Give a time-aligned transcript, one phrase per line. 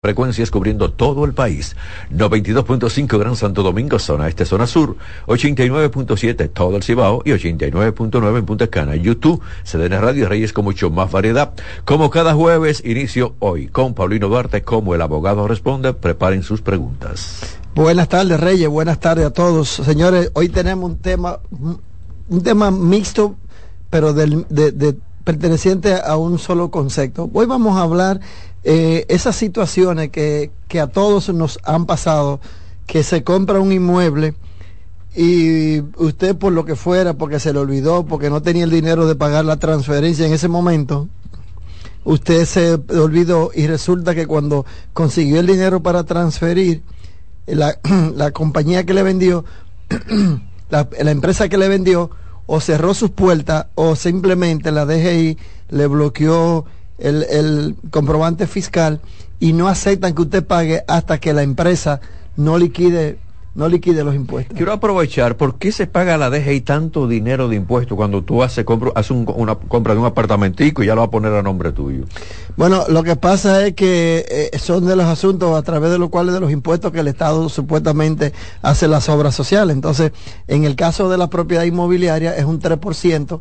[0.00, 1.74] Frecuencias cubriendo todo el país.
[2.12, 4.94] 92.5 Gran Santo Domingo, zona este, zona sur.
[5.26, 8.94] 89.7 todo el Cibao y 89.9 en Punta Cana.
[8.94, 11.52] YouTube, CDN Radio Reyes con mucho más variedad.
[11.84, 15.92] Como cada jueves, inicio hoy con Paulino Duarte, como el abogado responde.
[15.94, 17.58] Preparen sus preguntas.
[17.74, 18.68] Buenas tardes, Reyes.
[18.68, 19.68] Buenas tardes a todos.
[19.68, 23.34] Señores, hoy tenemos un tema, un tema mixto,
[23.90, 24.96] pero del, de, de,
[25.28, 27.28] perteneciente a un solo concepto.
[27.34, 28.18] Hoy vamos a hablar
[28.64, 32.40] eh, esas situaciones que, que, a todos nos han pasado,
[32.86, 34.32] que se compra un inmueble
[35.14, 39.06] y usted por lo que fuera, porque se le olvidó, porque no tenía el dinero
[39.06, 41.08] de pagar la transferencia en ese momento,
[42.04, 46.80] usted se olvidó y resulta que cuando consiguió el dinero para transferir,
[47.46, 47.78] la,
[48.14, 49.44] la compañía que le vendió,
[50.70, 52.12] la, la empresa que le vendió,
[52.48, 55.36] o cerró sus puertas o simplemente la DGI
[55.68, 56.64] le bloqueó
[56.98, 59.00] el, el, comprobante fiscal
[59.38, 62.00] y no aceptan que usted pague hasta que la empresa
[62.36, 63.18] no liquide
[63.58, 64.56] no liquide los impuestos.
[64.56, 68.64] Quiero aprovechar, ¿por qué se paga la DGI tanto dinero de impuestos cuando tú haces,
[68.64, 71.42] compro, haces un, una compra de un apartamentico y ya lo va a poner a
[71.42, 72.04] nombre tuyo?
[72.56, 76.08] Bueno, lo que pasa es que eh, son de los asuntos a través de los
[76.08, 78.32] cuales de los impuestos que el Estado supuestamente
[78.62, 79.74] hace las obras sociales.
[79.74, 80.12] Entonces,
[80.46, 83.40] en el caso de la propiedad inmobiliaria es un 3%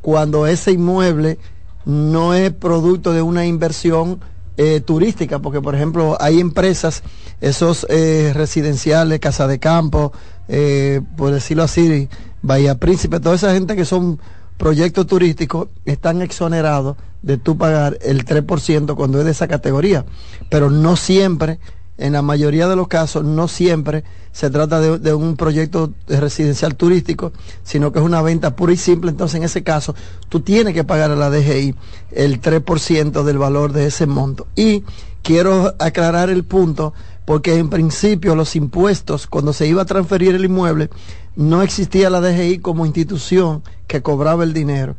[0.00, 1.38] cuando ese inmueble
[1.84, 4.18] no es producto de una inversión
[4.56, 7.02] eh, turística, porque por ejemplo hay empresas,
[7.40, 10.12] esos eh, residenciales, Casa de Campo,
[10.48, 12.08] eh, por decirlo así,
[12.42, 14.20] Bahía Príncipe, toda esa gente que son
[14.58, 20.04] proyectos turísticos están exonerados de tú pagar el 3% cuando es de esa categoría,
[20.50, 21.58] pero no siempre
[21.98, 27.32] en la mayoría de los casos no siempre se trata de, un proyecto residencial turístico,
[27.62, 29.10] sino que es una venta pura y simple.
[29.10, 29.94] Entonces, en ese caso,
[30.28, 31.74] tú tienes que pagar a la DGI
[32.12, 34.46] el 3% del valor de ese monto.
[34.56, 34.84] Y
[35.22, 36.94] quiero aclarar el punto,
[37.26, 40.88] porque en principio los impuestos, cuando se iba a transferir el inmueble,
[41.36, 44.96] no existía la DGI como institución que cobraba el dinero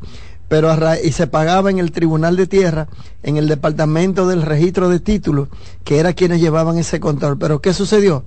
[0.53, 0.71] pero
[1.03, 2.87] y se pagaba en el Tribunal de Tierra,
[3.23, 5.47] en el Departamento del Registro de Títulos,
[5.83, 7.39] que era quienes llevaban ese control.
[7.39, 8.23] Pero ¿qué sucedió?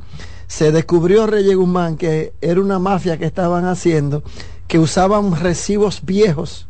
[0.48, 4.25] Se descubrió Reyes Guzmán que era una mafia que estaban haciendo,
[4.66, 6.66] que usaban recibos viejos.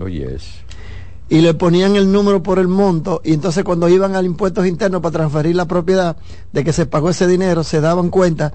[0.00, 0.44] Oh, yes.
[1.28, 5.02] Y le ponían el número por el monto, y entonces cuando iban al impuestos internos
[5.02, 6.16] para transferir la propiedad
[6.54, 8.54] de que se pagó ese dinero, se daban cuenta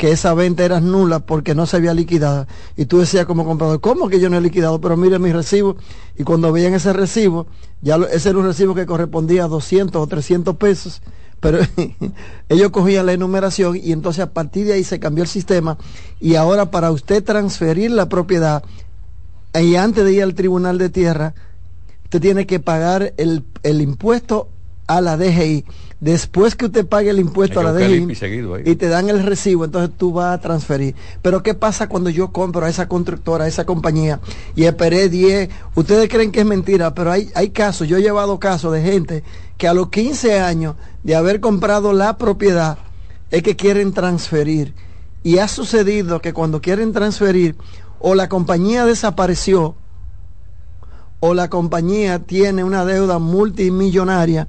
[0.00, 2.46] que esa venta era nula porque no se había liquidado.
[2.74, 4.80] Y tú decías como comprador, ¿cómo que yo no he liquidado?
[4.80, 5.76] Pero mire mi recibo.
[6.16, 7.46] Y cuando veían ese recibo,
[7.82, 11.02] ya ese era un recibo que correspondía a 200 o 300 pesos.
[11.38, 11.58] Pero
[12.48, 15.76] ellos cogían la enumeración y entonces a partir de ahí se cambió el sistema.
[16.18, 18.64] Y ahora para usted transferir la propiedad,
[19.52, 21.34] y antes de ir al tribunal de tierra,
[22.04, 24.48] usted tiene que pagar el, el impuesto
[24.86, 25.66] a la DGI.
[26.00, 28.16] Después que usted pague el impuesto a la DGI
[28.64, 30.94] y, te dan el recibo, entonces tú vas a transferir.
[31.20, 34.18] Pero ¿qué pasa cuando yo compro a esa constructora, a esa compañía
[34.56, 35.50] y esperé 10?
[35.74, 39.22] Ustedes creen que es mentira, pero hay, hay casos, yo he llevado casos de gente
[39.58, 42.78] que a los 15 años de haber comprado la propiedad
[43.30, 44.72] es que quieren transferir.
[45.22, 47.56] Y ha sucedido que cuando quieren transferir
[47.98, 49.74] o la compañía desapareció
[51.20, 54.48] o la compañía tiene una deuda multimillonaria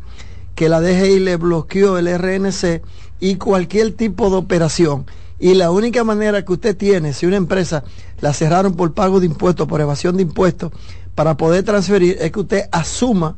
[0.61, 2.83] que la DGI le bloqueó el RNC
[3.19, 5.07] y cualquier tipo de operación.
[5.39, 7.83] Y la única manera que usted tiene, si una empresa
[8.19, 10.71] la cerraron por pago de impuestos, por evasión de impuestos,
[11.15, 13.37] para poder transferir, es que usted asuma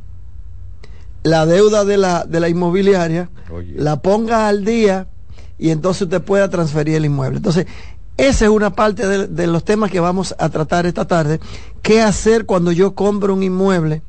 [1.23, 3.75] la deuda de la, de la inmobiliaria, Oye.
[3.77, 5.07] la ponga al día
[5.57, 7.37] y entonces usted pueda transferir el inmueble.
[7.37, 7.67] Entonces,
[8.17, 11.39] esa es una parte de, de, los temas que vamos a tratar esta tarde.
[11.81, 14.01] ¿Qué hacer cuando yo compro un inmueble?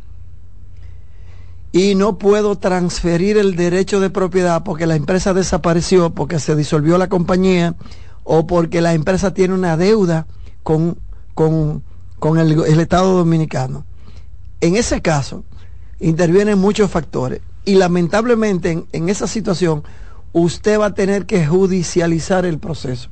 [1.74, 6.98] Y no puedo transferir el derecho de propiedad porque la empresa desapareció, porque se disolvió
[6.98, 7.74] la compañía
[8.22, 10.28] o porque la empresa tiene una deuda
[10.62, 11.00] con,
[11.34, 11.82] con,
[12.20, 13.84] con el, el, Estado Dominicano.
[14.60, 15.42] En ese caso,
[15.98, 19.82] intervienen muchos factores y lamentablemente en, en esa situación
[20.32, 23.08] usted va a tener que judicializar el proceso.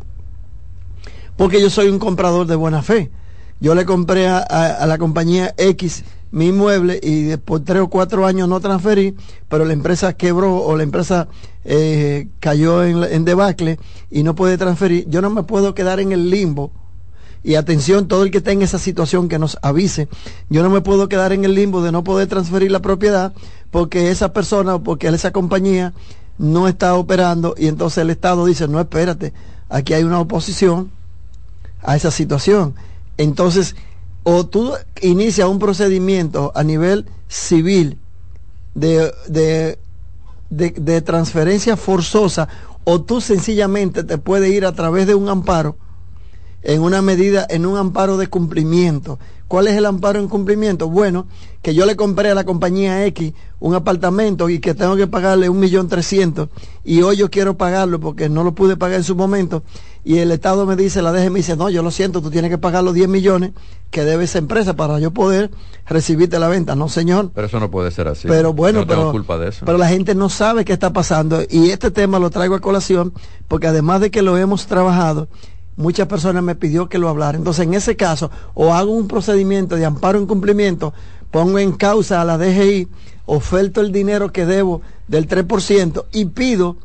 [1.36, 3.10] Porque yo soy un comprador de buena fe.
[3.58, 7.88] Yo le compré a, a, a la compañía X mi inmueble y después tres o
[7.88, 9.14] cuatro años no transferí,
[9.48, 11.28] pero la empresa quebró o la empresa
[11.64, 13.78] eh, cayó en, en, debacle
[14.10, 16.72] y no puede transferir, yo no me puedo quedar en el limbo.
[17.44, 20.08] Y atención, todo el que esté en esa situación que nos avise,
[20.48, 23.32] yo no me puedo quedar en el limbo de no poder transferir la propiedad
[23.70, 25.92] porque esa persona o porque esa compañía
[26.38, 29.32] no está operando y entonces el Estado dice, no, espérate,
[29.68, 30.90] aquí hay una oposición
[31.82, 32.74] a esa situación.
[33.16, 33.76] Entonces,
[34.24, 37.98] o tú inicias un procedimiento a nivel civil
[38.74, 39.78] de, de
[40.52, 42.48] de, transferencia forzosa
[42.84, 45.76] o tú sencillamente te puedes ir a través de un amparo
[46.62, 49.18] en una medida, en un amparo de cumplimiento.
[49.52, 50.88] ¿Cuál es el amparo en cumplimiento?
[50.88, 51.26] Bueno,
[51.60, 55.50] que yo le compré a la compañía X un apartamento y que tengo que pagarle
[55.50, 56.48] un millón trescientos
[56.84, 59.62] y hoy yo quiero pagarlo porque no lo pude pagar en su momento
[60.04, 62.50] y el Estado me dice, la DG me dice, no, yo lo siento, tú tienes
[62.50, 63.52] que pagar los 10 millones
[63.90, 65.50] que debe esa empresa para yo poder
[65.86, 66.74] recibirte la venta.
[66.74, 67.30] No, señor.
[67.34, 68.26] Pero eso no puede ser así.
[68.26, 69.66] Pero bueno, pero, culpa de eso.
[69.66, 73.12] pero la gente no sabe qué está pasando y este tema lo traigo a colación
[73.46, 75.28] porque además de que lo hemos trabajado,
[75.76, 77.38] muchas personas me pidió que lo hablara.
[77.38, 80.92] Entonces, en ese caso, o hago un procedimiento de amparo en cumplimiento,
[81.30, 82.88] pongo en causa a la DGI,
[83.26, 86.76] oferto el dinero que debo del 3% y pido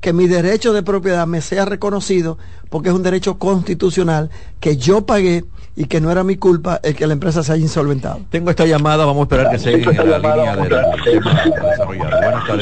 [0.00, 2.38] que mi derecho de propiedad me sea reconocido
[2.70, 5.44] porque es un derecho constitucional que yo pagué
[5.76, 8.20] y que no era mi culpa el que la empresa se haya insolventado.
[8.30, 10.96] Tengo esta llamada, vamos a esperar que se en la línea de, la,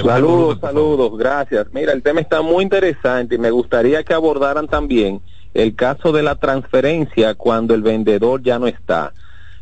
[0.05, 1.67] Saludos, saludos, gracias.
[1.73, 5.21] Mira, el tema está muy interesante y me gustaría que abordaran también
[5.59, 9.13] el caso de la transferencia cuando el vendedor ya no está.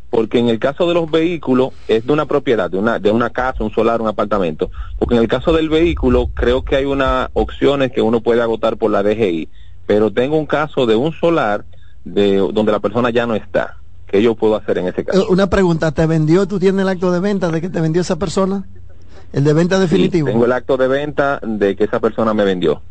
[0.09, 3.29] Porque en el caso de los vehículos es de una propiedad, de una, de una
[3.31, 4.69] casa, un solar, un apartamento.
[4.99, 8.77] Porque en el caso del vehículo creo que hay unas opciones que uno puede agotar
[8.77, 9.49] por la DGI.
[9.85, 11.65] Pero tengo un caso de un solar
[12.05, 13.77] de donde la persona ya no está.
[14.05, 15.23] ¿Qué yo puedo hacer en ese caso?
[15.23, 18.01] Eh, una pregunta, ¿te vendió, tú tienes el acto de venta de que te vendió
[18.01, 18.65] esa persona?
[19.33, 20.27] ¿El de venta definitivo?
[20.27, 22.81] tengo el acto de venta de que esa persona me vendió.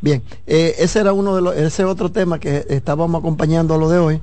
[0.00, 3.88] Bien, eh, ese era uno de los, ese otro tema que estábamos acompañando a lo
[3.88, 4.20] de hoy.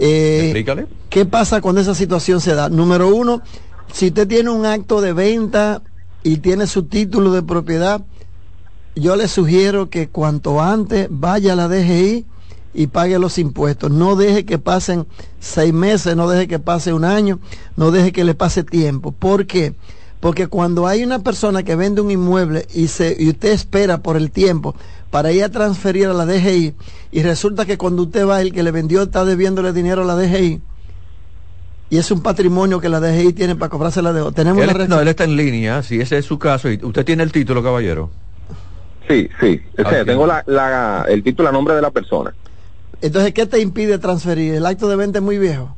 [0.00, 0.64] Eh,
[1.10, 2.70] ¿Qué pasa cuando esa situación se da?
[2.70, 3.42] Número uno,
[3.92, 5.82] si usted tiene un acto de venta
[6.22, 8.00] y tiene su título de propiedad,
[8.96, 12.24] yo le sugiero que cuanto antes vaya a la DGI
[12.72, 13.90] y pague los impuestos.
[13.90, 15.06] No deje que pasen
[15.38, 17.38] seis meses, no deje que pase un año,
[17.76, 19.12] no deje que le pase tiempo.
[19.12, 19.70] ¿Por qué?
[19.72, 19.90] Porque
[20.50, 24.30] cuando hay una persona que vende un inmueble y, se, y usted espera por el
[24.30, 24.74] tiempo
[25.10, 26.74] para ir a transferir a la DGI
[27.10, 30.16] y resulta que cuando usted va, el que le vendió está debiéndole dinero a la
[30.16, 30.60] DGI
[31.90, 34.30] y es un patrimonio que la DGI tiene para cobrarse la deuda.
[34.30, 36.70] Tenemos no, él está en línea, si ese es su caso.
[36.70, 38.10] y ¿Usted tiene el título, caballero?
[39.08, 39.60] Sí, sí.
[40.06, 42.32] tengo la, el título a nombre de la persona.
[43.02, 44.54] Entonces, ¿qué te impide transferir?
[44.54, 45.74] ¿El acto de venta es muy viejo?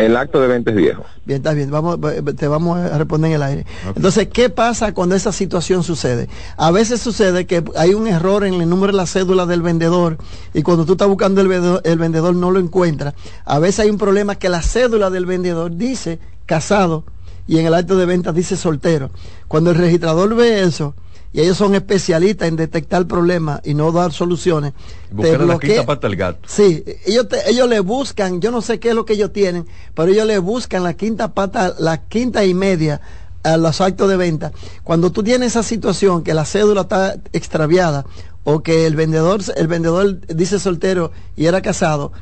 [0.00, 1.04] El acto de venta es viejo.
[1.24, 1.98] Bien, está bien, vamos,
[2.36, 3.66] te vamos a responder en el aire.
[3.94, 6.28] Entonces, ¿qué pasa cuando esa situación sucede?
[6.56, 10.18] A veces sucede que hay un error en el número de la cédula del vendedor
[10.54, 13.14] y cuando tú estás buscando el vendedor, el vendedor no lo encuentra.
[13.44, 17.04] A veces hay un problema que la cédula del vendedor dice casado
[17.46, 19.10] y en el acto de venta dice soltero.
[19.48, 20.94] Cuando el registrador ve eso,
[21.32, 24.72] y ellos son especialistas en detectar problemas y no dar soluciones.
[25.10, 26.40] Buscar la quinta pata al gato.
[26.46, 30.10] Sí, ellos, ellos le buscan, yo no sé qué es lo que ellos tienen, pero
[30.10, 33.00] ellos le buscan la quinta pata, la quinta y media
[33.42, 34.52] a los actos de venta.
[34.82, 38.04] Cuando tú tienes esa situación que la cédula está extraviada
[38.44, 42.12] o que el vendedor, el vendedor dice soltero y era casado,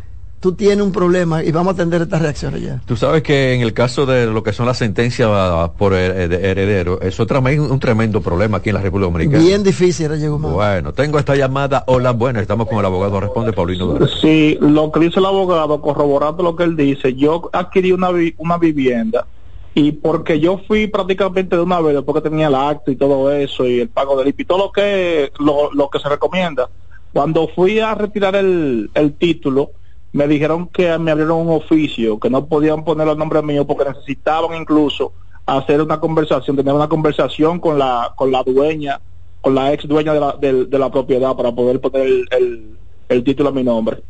[0.40, 2.80] tú tienes un problema y vamos a atender estas reacciones ya.
[2.86, 5.28] Tú sabes que en el caso de lo que son las sentencias
[5.76, 9.42] por heredero, eso es un tremendo problema aquí en la República Dominicana.
[9.42, 11.84] Bien difícil, llegó Bueno, tengo esta llamada.
[11.86, 13.20] Hola, bueno, estamos con el abogado.
[13.20, 13.98] Responde Paulino.
[14.20, 18.58] Sí, lo que dice el abogado, corroborando lo que él dice, yo adquirí una, una
[18.58, 19.26] vivienda
[19.74, 23.64] y porque yo fui prácticamente de una vez, porque tenía el acto y todo eso,
[23.64, 26.68] y el pago del IPI, todo lo que, lo, lo que se recomienda.
[27.12, 29.70] Cuando fui a retirar el, el título,
[30.12, 33.90] me dijeron que me abrieron un oficio, que no podían poner los nombres míos porque
[33.90, 35.12] necesitaban incluso
[35.46, 39.00] hacer una conversación, tener una conversación con la, con la dueña,
[39.40, 42.76] con la ex dueña de la, de, la propiedad para poder poner el,
[43.08, 44.02] el, título a mi nombre.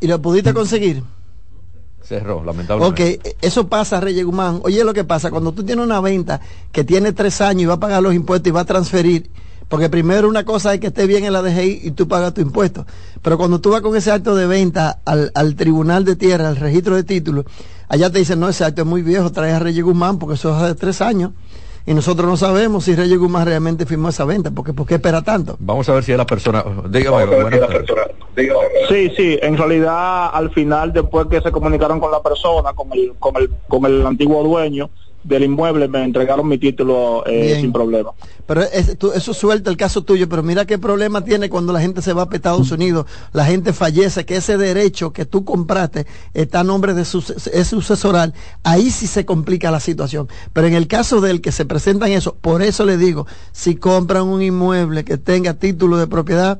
[0.00, 1.02] ¿Y lo pudiste conseguir?
[2.02, 3.20] Cerró, lamentablemente.
[3.20, 4.60] Ok, eso pasa, Reyes Guzmán.
[4.64, 6.40] Oye, lo que pasa, cuando tú tienes una venta
[6.72, 9.30] que tiene tres años y va a pagar los impuestos y va a transferir,
[9.68, 12.40] porque primero una cosa es que esté bien en la DGI y tú pagas tu
[12.40, 12.86] impuesto.
[13.22, 16.56] Pero cuando tú vas con ese acto de venta al, al tribunal de tierra, al
[16.56, 17.44] registro de títulos,
[17.88, 20.56] allá te dicen, no, ese acto es muy viejo, trae a Reyes Guzmán porque eso
[20.56, 21.32] es hace tres años.
[21.88, 25.22] Y nosotros no sabemos si Reyes Guzmán realmente firmó esa venta, porque ¿por qué espera
[25.22, 25.56] tanto?
[25.58, 26.62] Vamos a ver si es la persona.
[26.90, 27.24] Dígame,
[28.90, 33.14] Sí, sí, en realidad al final, después que se comunicaron con la persona, con el,
[33.18, 34.90] con el, con el antiguo dueño,
[35.24, 38.10] del inmueble me entregaron mi título eh, sin problema.
[38.46, 42.12] Pero eso suelta el caso tuyo, pero mira qué problema tiene cuando la gente se
[42.12, 46.64] va a Estados Unidos, la gente fallece, que ese derecho que tú compraste está a
[46.64, 47.18] nombre de su
[47.52, 48.32] es sucesoral,
[48.62, 50.28] ahí sí se complica la situación.
[50.52, 54.22] Pero en el caso del que se presentan eso, por eso le digo, si compran
[54.22, 56.58] un inmueble que tenga título de propiedad,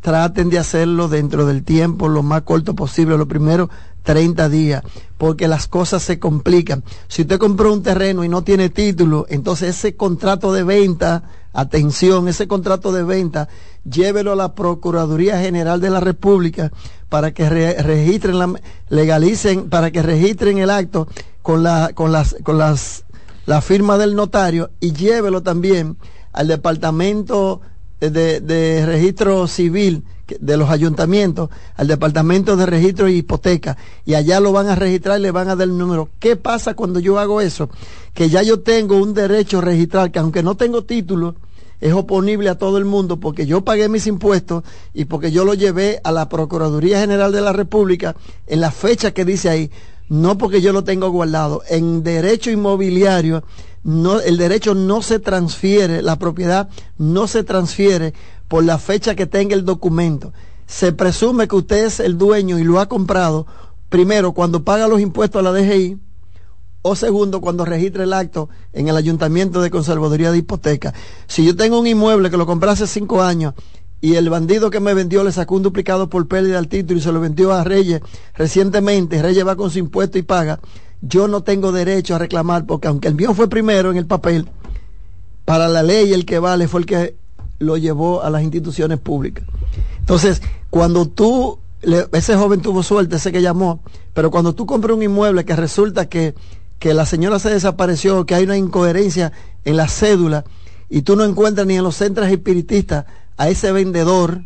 [0.00, 3.16] traten de hacerlo dentro del tiempo lo más corto posible.
[3.18, 3.70] Lo primero,
[4.02, 4.82] 30 días,
[5.18, 6.84] porque las cosas se complican.
[7.08, 12.28] Si usted compró un terreno y no tiene título, entonces ese contrato de venta atención,
[12.28, 13.48] ese contrato de venta,
[13.84, 16.70] llévelo a la Procuraduría General de la República
[17.08, 18.54] para que registren, la,
[18.88, 21.08] legalicen, para que registren el acto
[21.42, 23.04] con la, con las, con las,
[23.46, 25.96] la firma del notario y llévelo también
[26.32, 27.60] al Departamento
[28.00, 30.04] de, de Registro Civil
[30.38, 35.18] de los ayuntamientos al departamento de registro y hipoteca y allá lo van a registrar
[35.18, 36.08] y le van a dar el número.
[36.18, 37.68] ¿Qué pasa cuando yo hago eso?
[38.14, 41.34] Que ya yo tengo un derecho registrar que aunque no tengo título,
[41.80, 45.54] es oponible a todo el mundo porque yo pagué mis impuestos y porque yo lo
[45.54, 48.14] llevé a la Procuraduría General de la República
[48.46, 49.70] en la fecha que dice ahí,
[50.08, 51.62] no porque yo lo tengo guardado.
[51.68, 53.44] En derecho inmobiliario,
[53.82, 56.68] no, el derecho no se transfiere, la propiedad
[56.98, 58.14] no se transfiere
[58.48, 60.32] por la fecha que tenga el documento.
[60.66, 63.46] Se presume que usted es el dueño y lo ha comprado,
[63.88, 65.98] primero, cuando paga los impuestos a la DGI,
[66.82, 70.94] o segundo, cuando registre el acto en el Ayuntamiento de Conservaduría de Hipoteca.
[71.26, 73.54] Si yo tengo un inmueble que lo compré hace cinco años
[74.00, 77.02] y el bandido que me vendió le sacó un duplicado por pérdida al título y
[77.02, 78.00] se lo vendió a Reyes
[78.34, 80.60] recientemente, Reyes va con su impuesto y paga,
[81.02, 84.48] yo no tengo derecho a reclamar porque aunque el mío fue primero en el papel,
[85.44, 87.16] para la ley el que vale fue el que
[87.58, 89.44] lo llevó a las instituciones públicas.
[89.98, 91.58] Entonces, cuando tú,
[92.12, 93.82] ese joven tuvo suerte, ese que llamó,
[94.14, 96.34] pero cuando tú compras un inmueble que resulta que,
[96.78, 99.32] que la señora se desapareció, que hay una incoherencia
[99.64, 100.44] en la cédula,
[100.88, 103.04] y tú no encuentras ni en los centros espiritistas
[103.36, 104.42] a ese vendedor,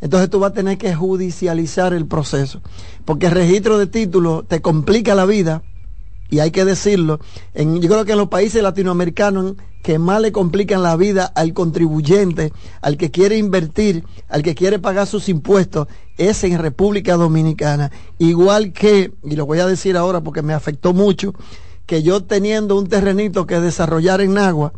[0.00, 2.60] entonces tú vas a tener que judicializar el proceso,
[3.04, 5.62] porque el registro de títulos te complica la vida,
[6.30, 7.20] y hay que decirlo,
[7.54, 11.52] en, yo creo que en los países latinoamericanos que más le complican la vida al
[11.52, 15.86] contribuyente, al que quiere invertir, al que quiere pagar sus impuestos,
[16.18, 17.92] es en República Dominicana.
[18.18, 21.34] Igual que, y lo voy a decir ahora porque me afectó mucho,
[21.86, 24.72] que yo teniendo un terrenito que desarrollar en agua,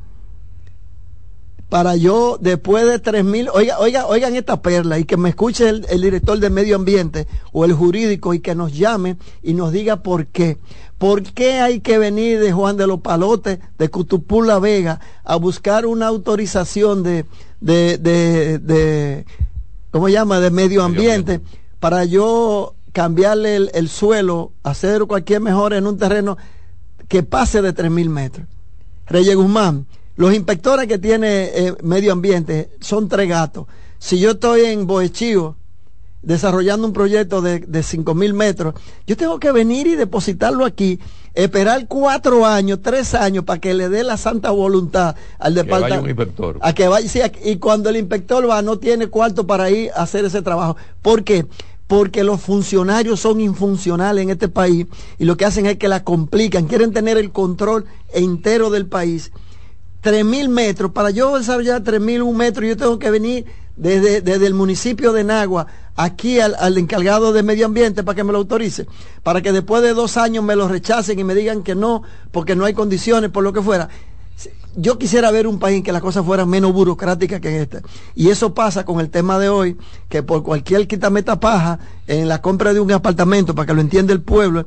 [1.69, 5.69] para yo, después de tres mil, oiga, oiga, oigan esta perla y que me escuche
[5.69, 10.03] el, director de medio ambiente o el jurídico y que nos llame y nos diga
[10.03, 10.57] por qué.
[10.99, 15.87] ¿Por qué hay que venir de Juan de los Palotes, de Cutupula Vega, a buscar
[15.87, 17.25] una autorización de,
[17.61, 19.25] de, de, de
[19.93, 21.41] ¿cómo llama?, de medio ambiente,
[21.79, 26.37] para yo cambiarle el, el, suelo, hacer cualquier mejora en un terreno
[27.07, 28.47] que pase de tres mil metros.
[29.07, 29.87] Reyes Guzmán,
[30.17, 33.67] los inspectores que tiene eh, medio ambiente son tres gatos.
[33.99, 35.57] Si yo estoy en Boechío
[36.23, 38.75] desarrollando un proyecto de, de 5 mil metros,
[39.07, 40.99] yo tengo que venir y depositarlo aquí,
[41.35, 46.57] esperar cuatro años, tres años para que le dé la santa voluntad al departamento.
[46.61, 50.25] A que vaya, y cuando el inspector va, no tiene cuarto para ir a hacer
[50.25, 50.77] ese trabajo.
[51.03, 51.47] ¿Por qué?
[51.87, 54.87] porque los funcionarios son infuncionales en este país
[55.19, 59.33] y lo que hacen es que la complican, quieren tener el control entero del país
[60.03, 60.93] 3.000 metros.
[60.93, 63.47] Para yo desarrollar 3.000 un metro, yo tengo que venir
[63.77, 65.67] desde, desde el municipio de Nagua
[65.99, 68.87] aquí al, al, encargado de medio ambiente para que me lo autorice.
[69.23, 72.03] Para que después de dos años me lo rechacen y me digan que no,
[72.33, 73.89] porque no hay condiciones, por lo que fuera.
[74.77, 77.83] Yo quisiera ver un país en que las cosas fueran menos burocráticas que este.
[78.15, 79.77] Y eso pasa con el tema de hoy,
[80.09, 84.13] que por cualquier quitameta paja en la compra de un apartamento, para que lo entienda
[84.13, 84.67] el pueblo,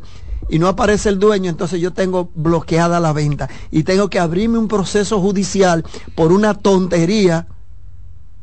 [0.50, 4.58] y no aparece el dueño, entonces yo tengo bloqueada la venta y tengo que abrirme
[4.58, 7.48] un proceso judicial por una tontería,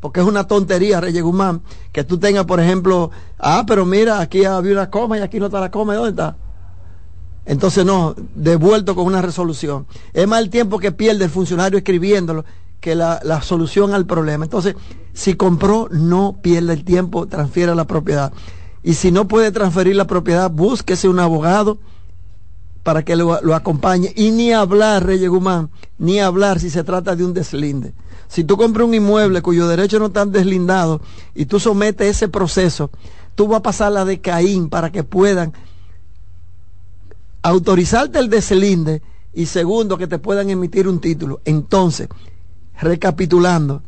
[0.00, 1.62] porque es una tontería, Reyes Guzmán,
[1.92, 5.46] que tú tengas, por ejemplo, ah, pero mira, aquí había una coma y aquí no
[5.46, 6.36] está la coma, ¿dónde está?
[7.46, 9.86] Entonces no, devuelto con una resolución.
[10.12, 12.44] Es más el tiempo que pierde el funcionario escribiéndolo
[12.80, 14.44] que la, la solución al problema.
[14.44, 14.76] Entonces,
[15.14, 18.32] si compró, no pierde el tiempo, transfiere la propiedad.
[18.82, 21.78] Y si no puede transferir la propiedad, búsquese un abogado
[22.88, 24.12] para que lo, acompañe.
[24.16, 27.92] Y ni hablar, Reyes Guzmán, ni hablar si se trata de un deslinde.
[28.28, 31.00] Si tú compras un inmueble cuyo derecho no están deslindados
[31.34, 32.90] y tú sometes ese proceso,
[33.34, 35.52] tú vas a pasar la de Caín para que puedan
[37.42, 41.40] autorizarte el deslinde y segundo que te puedan emitir un título.
[41.44, 42.08] Entonces,
[42.80, 43.82] recapitulando,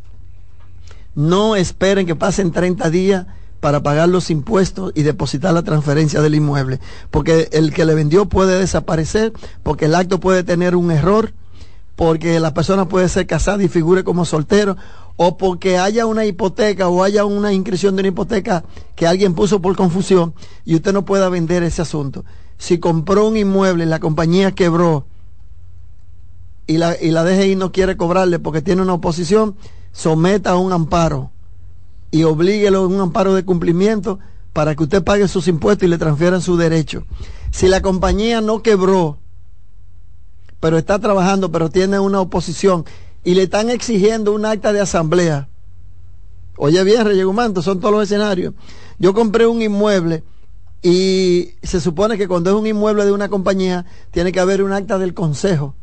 [1.15, 3.27] no esperen que pasen 30 días
[3.61, 6.81] para pagar los impuestos y depositar la transferencia del inmueble.
[7.11, 9.33] Porque el que le vendió puede desaparecer,
[9.63, 11.35] porque el acto puede tener un error,
[12.01, 14.79] porque la persona puede ser casada y figure como soltero,
[15.17, 18.65] o porque haya una hipoteca o haya una inscripción de una hipoteca
[18.97, 20.33] que alguien puso por confusión
[20.65, 22.25] y usted no pueda vender ese asunto.
[22.57, 25.05] Si compró un inmueble la compañía quebró
[26.67, 29.57] y la, y la DGI no quiere cobrarle porque tiene una oposición,
[29.93, 31.33] someta a un amparo
[32.11, 34.21] y oblíguelo en un amparo de cumplimiento
[34.55, 37.05] para que usted pague sus impuestos y le transfieran su derecho.
[37.51, 39.19] Si la compañía no quebró,
[40.61, 42.85] pero está trabajando, pero tiene una oposición
[43.25, 45.49] y le están exigiendo un acta de asamblea.
[46.57, 47.27] Oye bien, Reyes
[47.63, 48.55] son todos los escenarios.
[48.99, 50.23] Yo compré un inmueble
[50.83, 54.73] y se supone que cuando es un inmueble de una compañía tiene que haber un
[54.73, 55.75] acta del consejo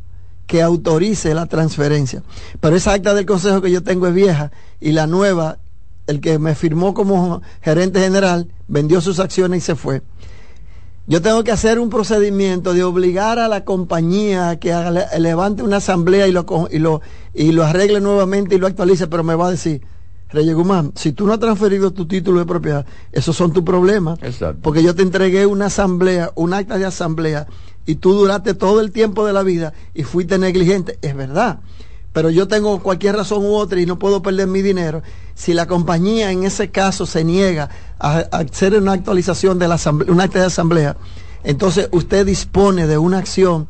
[0.46, 2.22] que autorice la transferencia.
[2.60, 5.58] Pero esa acta del consejo que yo tengo es vieja y la nueva,
[6.06, 10.02] el que me firmó como gerente general, vendió sus acciones y se fue.
[11.08, 14.74] Yo tengo que hacer un procedimiento de obligar a la compañía a que
[15.18, 17.00] levante una asamblea y lo, y, lo,
[17.32, 19.80] y lo arregle nuevamente y lo actualice, pero me va a decir,
[20.28, 24.18] Reyes Guzmán, si tú no has transferido tu título de propiedad, esos son tus problemas.
[24.60, 27.46] Porque yo te entregué una asamblea, un acta de asamblea,
[27.86, 30.98] y tú duraste todo el tiempo de la vida y fuiste negligente.
[31.00, 31.60] Es verdad.
[32.12, 35.02] Pero yo tengo cualquier razón u otra y no puedo perder mi dinero.
[35.34, 40.12] Si la compañía en ese caso se niega a, hacer una actualización de la asamblea,
[40.12, 40.96] un acta de asamblea,
[41.44, 43.68] entonces usted dispone de una acción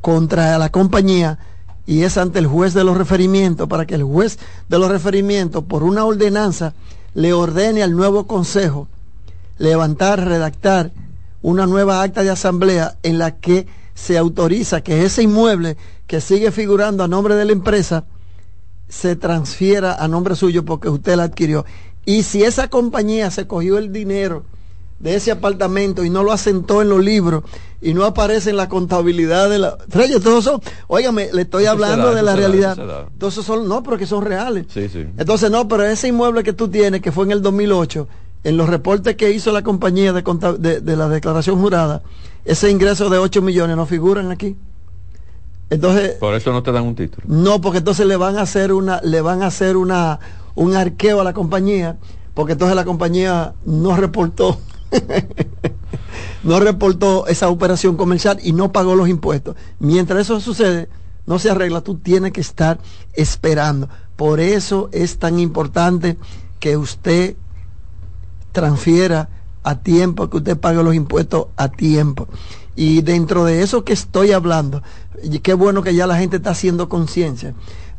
[0.00, 1.38] contra la compañía
[1.86, 5.64] y es ante el juez de los referimientos para que el juez de los referimientos,
[5.64, 6.74] por una ordenanza,
[7.14, 8.88] le ordene al nuevo consejo
[9.56, 10.92] levantar, redactar
[11.42, 13.66] una nueva acta de asamblea en la que
[13.98, 15.76] se autoriza que ese inmueble
[16.06, 18.04] que sigue figurando a nombre de la empresa
[18.88, 21.66] se transfiera a nombre suyo porque usted la adquirió.
[22.06, 24.44] Y si esa compañía se cogió el dinero
[25.00, 27.42] de ese apartamento y no lo asentó en los libros
[27.82, 32.14] y no aparece en la contabilidad de la Reyes, todos son, óigame, le estoy hablando
[32.14, 33.08] de la realidad.
[33.12, 34.66] Entonces son, no, pero que son reales.
[34.76, 38.08] Entonces no, pero ese inmueble que tú tienes, que fue en el 2008,
[38.44, 42.02] en los reportes que hizo la compañía de, de, la declaración jurada,
[42.44, 44.56] ese ingreso de 8 millones no figuran aquí.
[45.70, 47.22] Entonces, por eso no te dan un título.
[47.26, 50.18] No, porque entonces le van a hacer una le van a hacer una
[50.54, 51.98] un arqueo a la compañía,
[52.34, 54.58] porque entonces la compañía no reportó
[56.42, 59.56] no reportó esa operación comercial y no pagó los impuestos.
[59.78, 60.88] Mientras eso sucede,
[61.26, 62.78] no se arregla, tú tienes que estar
[63.12, 63.88] esperando.
[64.16, 66.16] Por eso es tan importante
[66.58, 67.36] que usted
[68.52, 69.28] transfiera
[69.62, 72.28] a tiempo, que usted pague los impuestos a tiempo.
[72.76, 74.82] Y dentro de eso que estoy hablando,
[75.22, 77.54] y qué bueno que ya la gente está haciendo conciencia.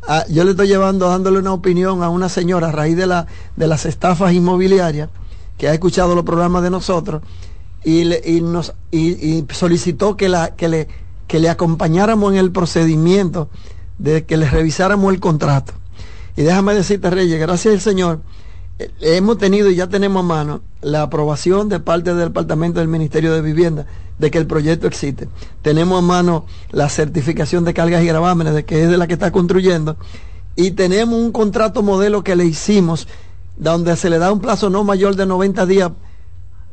[0.08, 3.26] Ah, yo le estoy llevando, dándole una opinión a una señora a raíz de, la,
[3.56, 5.10] de las estafas inmobiliarias
[5.58, 7.22] que ha escuchado los programas de nosotros
[7.84, 10.88] y, nos, y, solicitó que, la, que, le,
[11.26, 13.50] que le acompañáramos en el procedimiento
[13.98, 15.74] de que le revisáramos el contrato.
[16.36, 18.20] Y déjame decirte, Reyes, gracias al Señor,
[19.00, 23.32] hemos tenido y ya tenemos a mano la aprobación de parte del Departamento del Ministerio
[23.34, 23.86] de Vivienda
[24.18, 25.28] de que el proyecto existe.
[25.62, 29.14] Tenemos a mano la certificación de cargas y gravámenes de que es de la que
[29.14, 29.96] está construyendo.
[30.56, 33.08] Y tenemos un contrato modelo que le hicimos
[33.56, 35.90] donde se le da un plazo no mayor de 90 días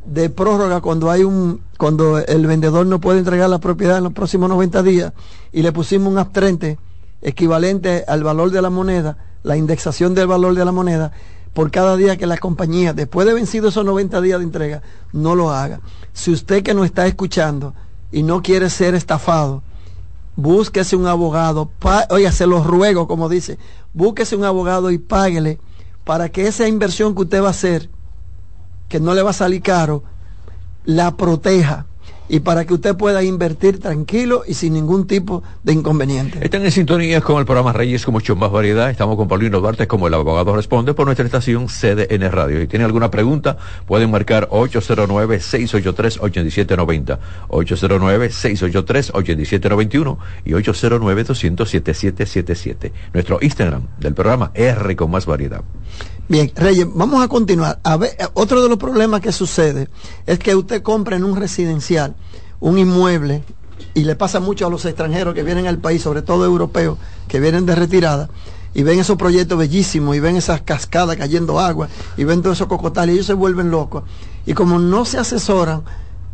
[0.05, 4.13] de prórroga cuando hay un cuando el vendedor no puede entregar la propiedad en los
[4.13, 5.13] próximos 90 días
[5.51, 6.79] y le pusimos un abstrente
[7.21, 11.11] equivalente al valor de la moneda, la indexación del valor de la moneda
[11.57, 15.33] por cada día que la compañía, después de vencido esos 90 días de entrega, no
[15.33, 15.79] lo haga.
[16.13, 17.73] Si usted que nos está escuchando
[18.11, 19.63] y no quiere ser estafado,
[20.35, 21.71] búsquese un abogado,
[22.11, 23.57] oiga, se lo ruego, como dice,
[23.95, 25.57] búsquese un abogado y páguele
[26.03, 27.89] para que esa inversión que usted va a hacer,
[28.87, 30.03] que no le va a salir caro,
[30.85, 31.87] la proteja
[32.29, 36.39] y para que usted pueda invertir tranquilo y sin ningún tipo de inconveniente.
[36.43, 38.89] Están en sintonía con el programa Reyes con mucho más variedad.
[38.89, 42.59] Estamos con Paulino Duarte como el abogado responde por nuestra estación CDN Radio.
[42.59, 52.91] Si tiene alguna pregunta, pueden marcar 809-683-8790, 809-683-8791 y 809-200-7777.
[53.13, 55.63] Nuestro Instagram del programa R con más variedad.
[56.29, 57.79] Bien, Reyes, vamos a continuar.
[57.83, 59.87] A ver, otro de los problemas que sucede
[60.25, 62.15] es que usted compra en un residencial
[62.59, 63.43] un inmueble
[63.93, 66.97] y le pasa mucho a los extranjeros que vienen al país, sobre todo europeos,
[67.29, 68.29] que vienen de retirada
[68.73, 71.87] y ven esos proyectos bellísimos y ven esas cascadas cayendo agua
[72.17, 74.03] y ven todos esos cocotales y ellos se vuelven locos.
[74.45, 75.83] Y como no se asesoran,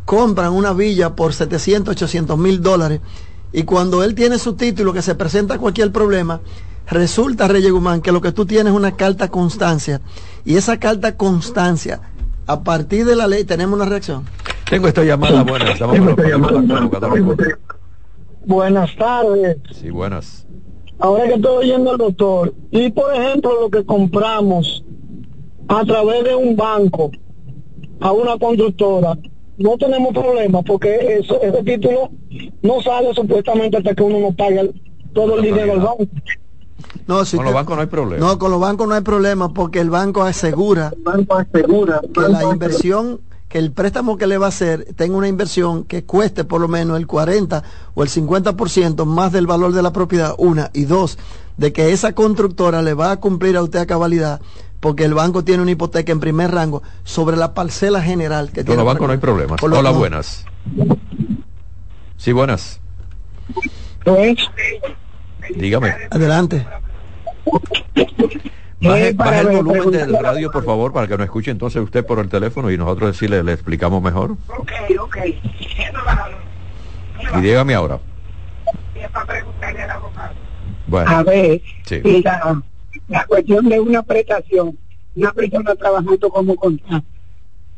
[0.04, 3.00] compran una villa por 700, 800 mil dólares
[3.52, 6.40] y cuando él tiene su título que se presenta cualquier problema,
[6.86, 10.00] Resulta, Reyes Guzmán, que lo que tú tienes es una carta constancia.
[10.44, 12.00] Y esa carta constancia,
[12.46, 14.24] a partir de la ley, tenemos una reacción.
[14.68, 15.78] Tengo esta llamada, buenas.
[18.46, 19.56] Buenas tardes.
[19.72, 20.46] Sí, buenas.
[20.98, 24.84] Ahora que estoy oyendo al doctor, y por ejemplo lo que compramos
[25.68, 27.10] a través de un banco
[28.00, 29.18] a una constructora,
[29.56, 32.10] no tenemos problema porque eso, ese título
[32.62, 34.70] no sale supuestamente hasta que uno no pague
[35.12, 36.06] todo el dinero al banco.
[37.06, 38.26] No, con los bancos no hay problema.
[38.26, 42.44] No, con los bancos no hay problema porque el banco asegura, banco asegura que la
[42.44, 46.60] inversión que el préstamo que le va a hacer tenga una inversión que cueste por
[46.60, 47.62] lo menos el 40
[47.94, 51.18] o el 50% más del valor de la propiedad, una, y dos,
[51.56, 54.40] de que esa constructora le va a cumplir a usted a cabalidad
[54.80, 58.76] porque el banco tiene una hipoteca en primer rango sobre la parcela general que Con
[58.76, 59.62] los bancos no hay problemas.
[59.62, 60.44] Hola, buenas.
[62.16, 62.80] Sí, buenas.
[65.50, 65.94] Dígame.
[66.10, 66.66] Adelante.
[68.80, 72.28] Baje, el volumen del radio, por favor, para que nos escuche entonces usted por el
[72.28, 74.32] teléfono y nosotros decirle, le explicamos mejor.
[74.48, 75.16] Ok, ok.
[77.36, 77.98] Y dígame ahora.
[80.86, 81.10] Bueno.
[81.10, 82.22] A ver, sí.
[83.08, 84.78] la, cuestión de una prestación,
[85.16, 87.06] una persona trabajando como contrato,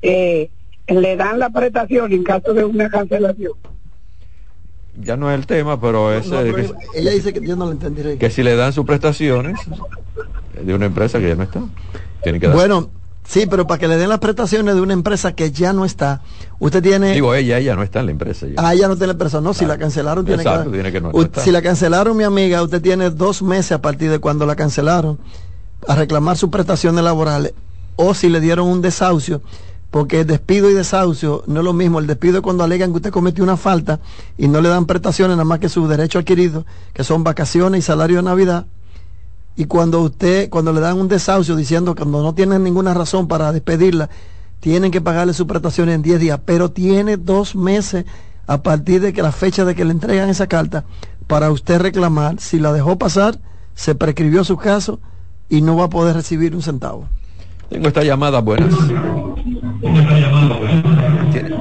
[0.03, 0.51] eh,
[0.89, 3.53] le dan la prestación en caso de una cancelación
[5.01, 6.27] ya no es el tema, pero es...
[6.95, 8.19] ella dice que yo no lo entendiré.
[8.19, 9.59] Que si le dan sus prestaciones
[10.63, 11.63] de una empresa que ya no está,
[12.23, 12.57] tiene que dar.
[12.57, 12.91] Bueno,
[13.25, 16.23] sí, pero para que le den las prestaciones de una empresa que ya no está,
[16.59, 17.13] usted tiene...
[17.13, 18.47] Digo, ella, ella no está en la empresa.
[18.57, 20.71] Ah, ella no tiene la empresa, no, si la cancelaron tiene que...
[20.71, 24.19] Tiene que no, si la cancelaron, mi amiga, usted tiene dos meses a partir de
[24.19, 25.19] cuando la cancelaron
[25.87, 27.53] a reclamar sus prestaciones laborales
[27.97, 29.43] o si le dieron un desahucio
[29.91, 31.99] porque despido y desahucio no es lo mismo.
[31.99, 34.01] El despido es cuando alegan que usted cometió una falta
[34.37, 37.83] y no le dan prestaciones nada más que su derecho adquirido, que son vacaciones y
[37.83, 38.67] salario de Navidad.
[39.57, 43.53] Y cuando usted, cuando le dan un desahucio diciendo que no tienen ninguna razón para
[43.53, 44.11] despedirla,
[44.61, 48.05] tienen que pagarle sus prestaciones en 10 días, pero tiene dos meses
[48.47, 50.85] a partir de que la fecha de que le entregan esa carta
[51.27, 52.41] para usted reclamar.
[52.41, 53.39] Si la dejó pasar,
[53.75, 55.01] se prescribió su caso
[55.49, 57.09] y no va a poder recibir un centavo.
[57.69, 58.75] Tengo esta llamada, buenas.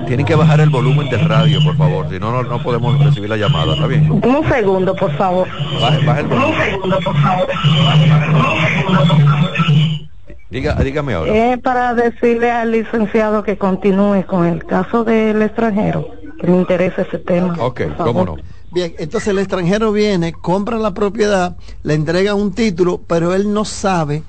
[0.07, 3.37] Tienen que bajar el volumen del radio, por favor, si no, no, podemos recibir la
[3.37, 4.11] llamada, ¿está bien?
[4.11, 5.47] Un segundo, por favor.
[5.81, 6.49] Baje, el volumen.
[6.49, 7.47] Un segundo, por favor.
[10.51, 11.53] Diga, dígame ahora.
[11.53, 16.07] Es para decirle al licenciado que continúe con el caso del extranjero,
[16.39, 17.55] que me interesa ese tema.
[17.59, 18.37] Ok, cómo no.
[18.71, 23.65] Bien, entonces el extranjero viene, compra la propiedad, le entrega un título, pero él no
[23.65, 24.23] sabe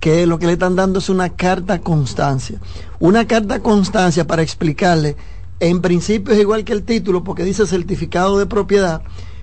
[0.00, 2.60] que lo que le están dando es una carta constancia.
[3.00, 5.16] Una carta constancia para explicarle,
[5.60, 9.02] en principio es igual que el título porque dice certificado de propiedad,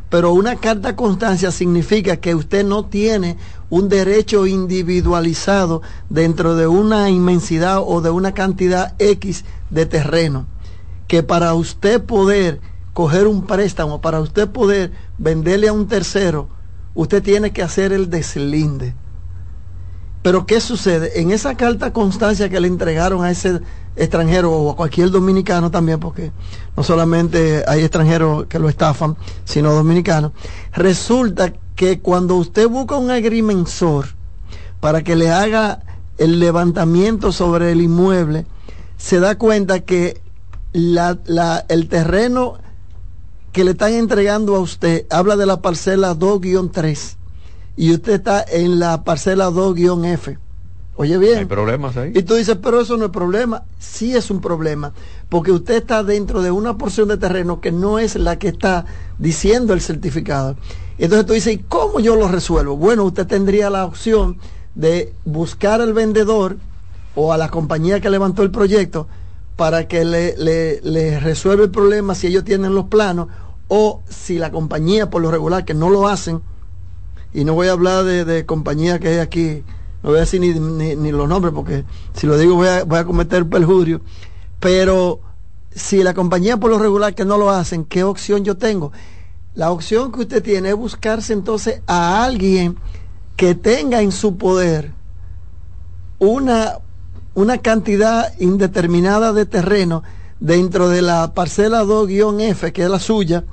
[0.09, 3.37] pero una carta constancia significa que usted no tiene
[3.69, 10.45] un derecho individualizado dentro de una inmensidad o de una cantidad X de terreno.
[11.07, 12.61] Que para usted poder
[12.93, 16.47] coger un préstamo, para usted poder venderle a un tercero,
[16.93, 18.95] usted tiene que hacer el deslinde
[20.25, 21.21] pero ¿qué sucede?
[21.21, 23.61] En esa carta constancia que le entregaron a ese
[23.95, 26.31] extranjero o a cualquier dominicano también, porque
[26.75, 30.31] no solamente hay extranjeros que lo estafan, sino dominicanos,
[30.73, 34.07] resulta que cuando usted busca un agrimensor
[34.79, 35.83] para que le haga
[36.17, 38.47] el levantamiento sobre el inmueble,
[38.97, 40.19] se da cuenta que
[40.73, 42.57] el terreno
[43.51, 47.15] que le están entregando a usted habla de la parcela 2-3
[47.77, 50.37] y usted está en la parcela 2-F.
[50.97, 51.39] Oye bien.
[51.39, 52.13] Hay problemas ahí.
[52.15, 53.63] Y tú dices, pero eso no es problema.
[53.79, 54.93] Sí es un problema,
[55.27, 58.85] porque usted está dentro de una porción de terreno que no es la que está
[59.19, 60.55] diciendo el certificado.
[60.97, 62.77] Entonces tú dices, ¿y cómo yo lo resuelvo?
[62.77, 64.37] Bueno, usted tendría la opción
[64.73, 66.57] de buscar al vendedor
[67.13, 69.07] o a la compañía que levantó el proyecto
[69.57, 73.27] para que le, le, le resuelva el problema si ellos tienen los planos
[73.67, 76.41] o si la compañía por lo regular que no lo hacen,
[77.35, 79.63] y no voy a hablar de, de compañía que hay aquí,
[80.01, 83.03] no voy a decir ni, los nombres porque si lo digo voy a, voy a
[83.03, 83.99] cometer perjurio,
[84.61, 85.19] pero
[85.71, 88.93] si la compañía por lo regular que no lo hacen, ¿qué opción yo tengo?
[89.53, 92.77] La opción que usted tiene es buscarse entonces a alguien
[93.35, 94.93] que tenga en su poder
[96.19, 96.79] una,
[97.33, 100.03] una cantidad indeterminada de terreno
[100.39, 103.43] dentro de la parcela 2-F, que es la suya,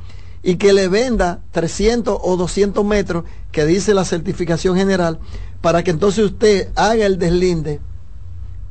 [0.43, 5.21] y que le venda 300 o 200 metros que dice la certificación general
[5.61, 7.81] para que entonces usted haga el deslinde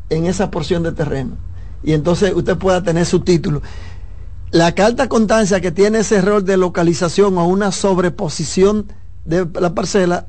[0.10, 1.38] en esa porción de terreno
[1.84, 3.62] y entonces usted pueda tener su título.
[4.52, 8.88] La carta constancia que tiene ese error de localización o una sobreposición
[9.24, 10.28] de la parcela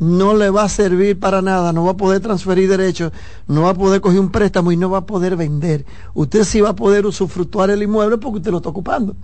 [0.00, 3.12] no le va a servir para nada, no va a poder transferir derechos,
[3.46, 5.84] no va a poder coger un préstamo y no va a poder vender.
[6.14, 9.14] Usted sí va a poder usufructuar el inmueble porque usted lo está ocupando.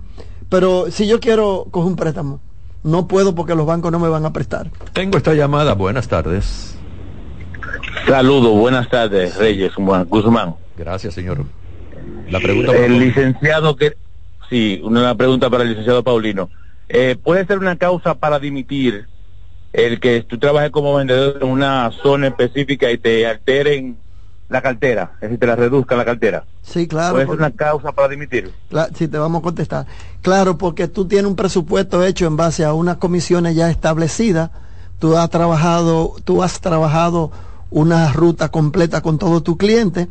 [0.49, 2.39] Pero si yo quiero coger un préstamo,
[2.83, 4.69] no puedo porque los bancos no me van a prestar.
[4.93, 5.73] Tengo esta llamada.
[5.73, 6.77] Buenas tardes.
[8.07, 10.55] Saludos, buenas tardes, Reyes Guzmán.
[10.77, 11.43] Gracias, señor.
[12.29, 13.97] La pregunta el licenciado que
[14.49, 16.49] sí, una pregunta para el licenciado Paulino.
[16.87, 19.07] Eh, ¿Puede ser una causa para dimitir
[19.73, 23.97] el que tú trabajes como vendedor en una zona específica y te alteren
[24.49, 26.45] la cartera, es decir, te la reduzcan la cartera.
[26.63, 27.19] Sí, claro.
[27.19, 28.51] es una causa para dimitir?
[28.95, 29.85] sí, te vamos a contestar.
[30.21, 34.51] Claro, porque tú tienes un presupuesto hecho en base a unas comisiones ya establecidas.
[34.99, 37.31] Tú has trabajado, tú has trabajado
[37.69, 40.07] una ruta completa con todo tu cliente.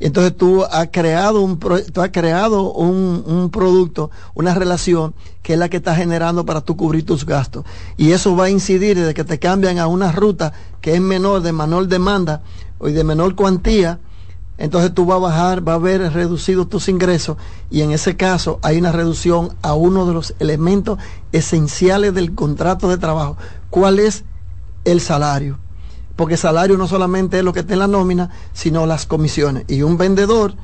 [0.00, 5.58] Entonces tú has creado un tú has creado un, un, producto, una relación que es
[5.58, 7.64] la que está generando para tú cubrir tus gastos.
[7.96, 11.42] Y eso va a incidir desde que te cambian a una ruta que es menor,
[11.42, 12.42] de menor demanda
[12.88, 14.00] y de menor cuantía,
[14.56, 17.36] entonces tú vas a bajar, va a haber reducido tus ingresos
[17.70, 20.98] y en ese caso hay una reducción a uno de los elementos
[21.32, 23.36] esenciales del contrato de trabajo.
[23.70, 24.24] ¿Cuál es
[24.84, 25.58] el salario?
[26.14, 29.64] Porque salario no solamente es lo que está en la nómina, sino las comisiones.
[29.66, 30.54] Y un vendedor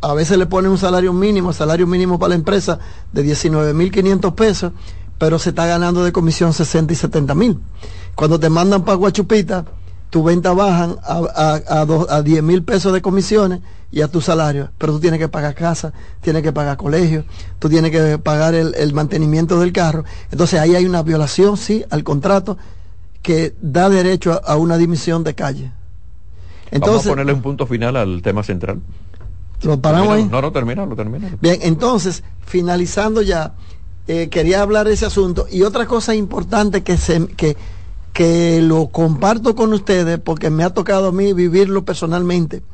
[0.00, 2.78] a veces le pone un salario mínimo, salario mínimo para la empresa
[3.12, 4.72] de 19.500 pesos,
[5.18, 7.60] pero se está ganando de comisión 60 y 70 mil.
[8.14, 9.66] Cuando te mandan para Guachupita,
[10.10, 14.70] tu venta bajan a, a, a, 10 mil pesos de comisiones y a tu salario,
[14.78, 17.24] pero tú tienes que pagar casa, tienes que pagar colegio,
[17.58, 20.04] tú tienes que pagar el, mantenimiento del carro.
[20.30, 22.58] Entonces ahí hay una violación, sí, al contrato
[23.22, 25.72] que da derecho a, una dimisión de calle.
[26.70, 28.80] Entonces, Vamos a ponerle un punto final al tema central.
[29.62, 30.24] ¿Lo paramos ahí?
[30.24, 31.30] No, no, termina, lo termina.
[31.40, 33.54] Bien, entonces, finalizando ya,
[34.06, 37.26] eh, quería hablar de ese asunto y otra cosa importante que se...
[37.26, 37.56] Que,
[38.18, 42.64] que lo comparto con ustedes porque me ha tocado a mí vivirlo personalmente.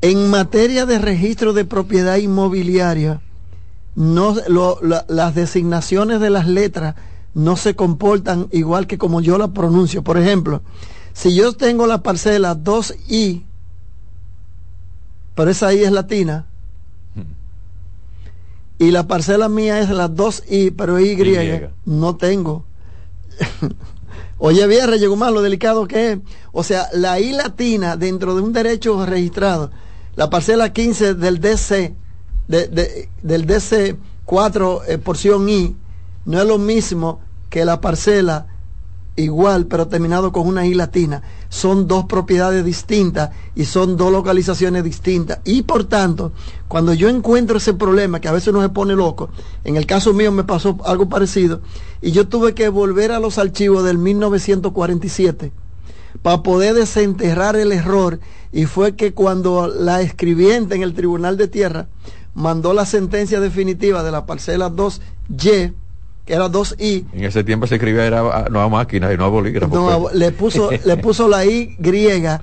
[0.00, 3.20] En materia de registro de propiedad inmobiliaria,
[3.96, 4.36] no,
[5.08, 6.94] las designaciones de las letras
[7.34, 10.04] no se comportan igual que como yo la pronuncio.
[10.04, 10.62] Por ejemplo,
[11.14, 13.42] si yo tengo la parcela 2I,
[15.34, 16.46] pero esa I es latina,
[18.78, 21.60] y la parcela mía es la 2I, pero Y, y.
[21.86, 22.64] no tengo.
[24.46, 26.18] Oye, vierre, llegó más lo delicado que es.
[26.52, 29.70] O sea, la I latina dentro de un derecho registrado,
[30.16, 31.94] la parcela 15 del DC,
[32.46, 35.74] del DC 4 eh, porción I,
[36.26, 38.53] no es lo mismo que la parcela
[39.16, 41.22] igual, pero terminado con una I latina.
[41.48, 45.38] Son dos propiedades distintas y son dos localizaciones distintas.
[45.44, 46.32] Y por tanto,
[46.68, 49.30] cuando yo encuentro ese problema, que a veces uno se pone loco,
[49.64, 51.60] en el caso mío me pasó algo parecido,
[52.02, 55.52] y yo tuve que volver a los archivos del 1947
[56.22, 58.18] para poder desenterrar el error,
[58.52, 61.88] y fue que cuando la escribiente en el Tribunal de Tierra
[62.34, 65.72] mandó la sentencia definitiva de la parcela 2Y,
[66.24, 67.06] que era 2i.
[67.12, 69.74] En ese tiempo se escribía era no a máquina y no a bolígrafo.
[69.74, 70.14] No, pues.
[70.14, 72.42] le puso le puso la i griega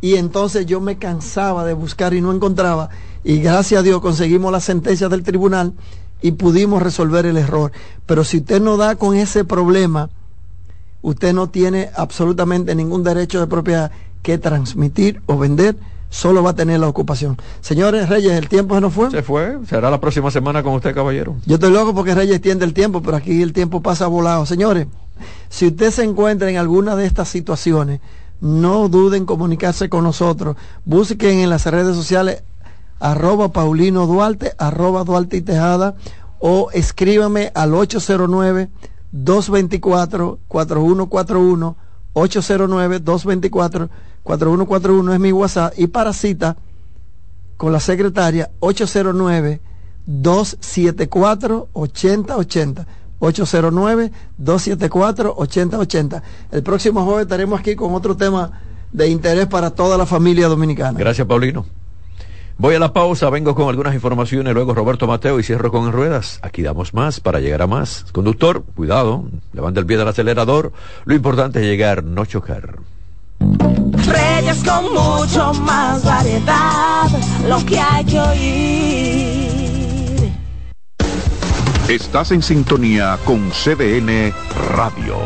[0.00, 2.90] y entonces yo me cansaba de buscar y no encontraba
[3.22, 5.74] y gracias a Dios conseguimos la sentencia del tribunal
[6.22, 7.72] y pudimos resolver el error.
[8.06, 10.10] Pero si usted no da con ese problema,
[11.02, 13.90] usted no tiene absolutamente ningún derecho de propiedad
[14.22, 15.76] que transmitir o vender
[16.10, 17.38] solo va a tener la ocupación.
[17.60, 19.10] Señores Reyes, el tiempo se nos fue.
[19.10, 21.36] Se fue, será la próxima semana con usted, caballero.
[21.46, 24.44] Yo estoy loco porque Reyes tiende el tiempo, pero aquí el tiempo pasa volado.
[24.44, 24.86] Señores,
[25.48, 28.00] si usted se encuentra en alguna de estas situaciones,
[28.40, 30.56] no duden en comunicarse con nosotros.
[30.84, 32.42] Busquen en las redes sociales
[32.98, 35.94] arroba Paulino Duarte, arroba Duarte y Tejada,
[36.38, 38.68] o escríbame al 809
[39.12, 40.38] 224
[44.30, 46.56] 4141 809 224 4141 es mi WhatsApp y para cita
[47.56, 49.60] con la secretaria 809
[50.06, 52.86] 274 8080
[53.18, 58.60] 809 274 8080 el próximo jueves estaremos aquí con otro tema
[58.92, 61.66] de interés para toda la familia dominicana gracias Paulino
[62.58, 66.40] Voy a la pausa, vengo con algunas informaciones, luego Roberto Mateo y cierro con ruedas.
[66.42, 68.04] Aquí damos más para llegar a más.
[68.12, 70.70] Conductor, cuidado, levanta el pie del acelerador.
[71.06, 72.80] Lo importante es llegar, no chocar.
[74.64, 77.08] Con mucho más variedad,
[77.46, 79.50] lo que hay que oír.
[81.88, 84.32] Estás en sintonía con CDN
[84.74, 85.16] Radio.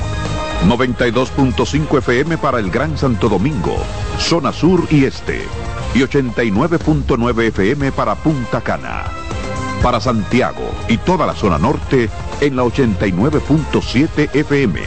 [0.66, 3.76] 92.5 FM para el Gran Santo Domingo,
[4.18, 5.46] zona sur y este.
[5.94, 9.04] Y 89.9 FM para Punta Cana.
[9.80, 14.80] Para Santiago y toda la zona norte en la 89.7 FM.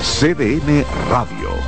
[0.00, 1.67] CDN Radio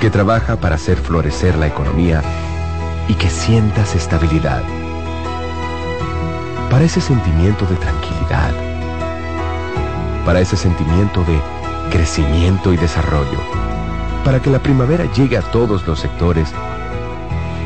[0.00, 2.22] que trabaja para hacer florecer la economía
[3.08, 4.62] y que sientas estabilidad.
[6.70, 8.66] Para ese sentimiento de tranquilidad
[10.26, 11.40] para ese sentimiento de
[11.90, 13.38] crecimiento y desarrollo,
[14.24, 16.52] para que la primavera llegue a todos los sectores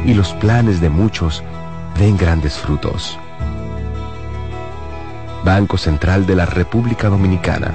[0.04, 1.42] y los planes de muchos
[1.98, 3.18] den grandes frutos.
[5.42, 7.72] Banco Central de la República Dominicana,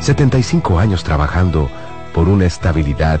[0.00, 1.70] 75 años trabajando
[2.12, 3.20] por una estabilidad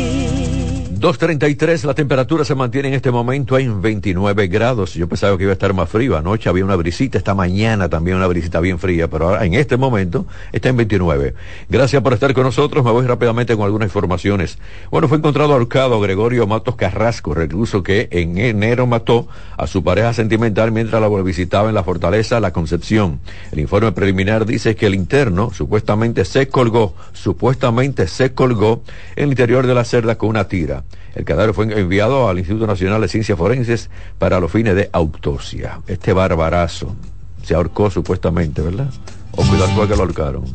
[1.01, 4.93] 2.33, la temperatura se mantiene en este momento en 29 grados.
[4.93, 6.15] Yo pensaba que iba a estar más frío.
[6.15, 9.77] Anoche había una brisita, esta mañana también una brisita bien fría, pero ahora en este
[9.77, 11.33] momento está en 29.
[11.69, 12.85] Gracias por estar con nosotros.
[12.85, 14.59] Me voy rápidamente con algunas informaciones.
[14.91, 20.13] Bueno, fue encontrado ahorcado Gregorio Matos Carrasco, recluso que en enero mató a su pareja
[20.13, 23.21] sentimental mientras la visitaba en la fortaleza La Concepción.
[23.51, 28.83] El informe preliminar dice que el interno supuestamente se colgó, supuestamente se colgó
[29.15, 30.83] en el interior de la cerda con una tira.
[31.15, 35.81] El cadáver fue enviado al Instituto Nacional de Ciencias Forenses para los fines de autopsia.
[35.87, 36.95] Este barbarazo
[37.43, 38.89] se ahorcó supuestamente, ¿verdad?
[39.31, 40.45] O cuidado que lo ahorcaron.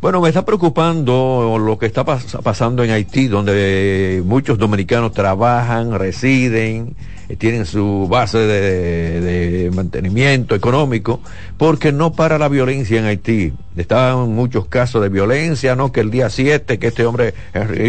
[0.00, 6.94] Bueno, me está preocupando lo que está pasando en Haití, donde muchos dominicanos trabajan, residen,
[7.36, 11.20] tienen su base de, mantenimiento económico,
[11.56, 13.52] porque no para la violencia en Haití.
[13.76, 15.92] Están muchos casos de violencia, ¿no?
[15.92, 17.34] Que el día 7, que este hombre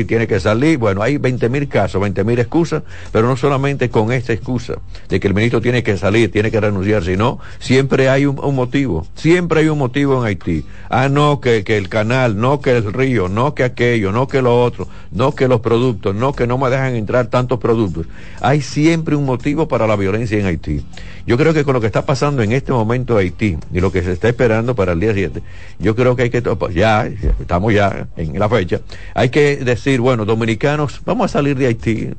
[0.07, 0.77] tiene que salir.
[0.77, 4.75] Bueno, hay 20 mil casos, 20 mil excusas, pero no solamente con esta excusa
[5.07, 9.07] de que el ministro tiene que salir, tiene que renunciar, sino siempre hay un, motivo,
[9.15, 10.65] siempre hay un motivo en Haití.
[10.89, 14.41] Ah, no, que, que el canal, no que el río, no que aquello, no que
[14.41, 18.05] lo otro, no que los productos, no que no me dejan entrar tantos productos.
[18.41, 20.83] Hay siempre un motivo para la violencia en Haití.
[21.27, 23.91] Yo creo que con lo que está pasando en este momento en Haití y lo
[23.91, 25.41] que se está esperando para el día 7,
[25.77, 26.41] yo creo que hay que,
[26.73, 27.07] ya,
[27.39, 28.81] estamos ya en la fecha,
[29.13, 32.09] hay que decir, bueno, dominicanos, vamos a salir de Haití.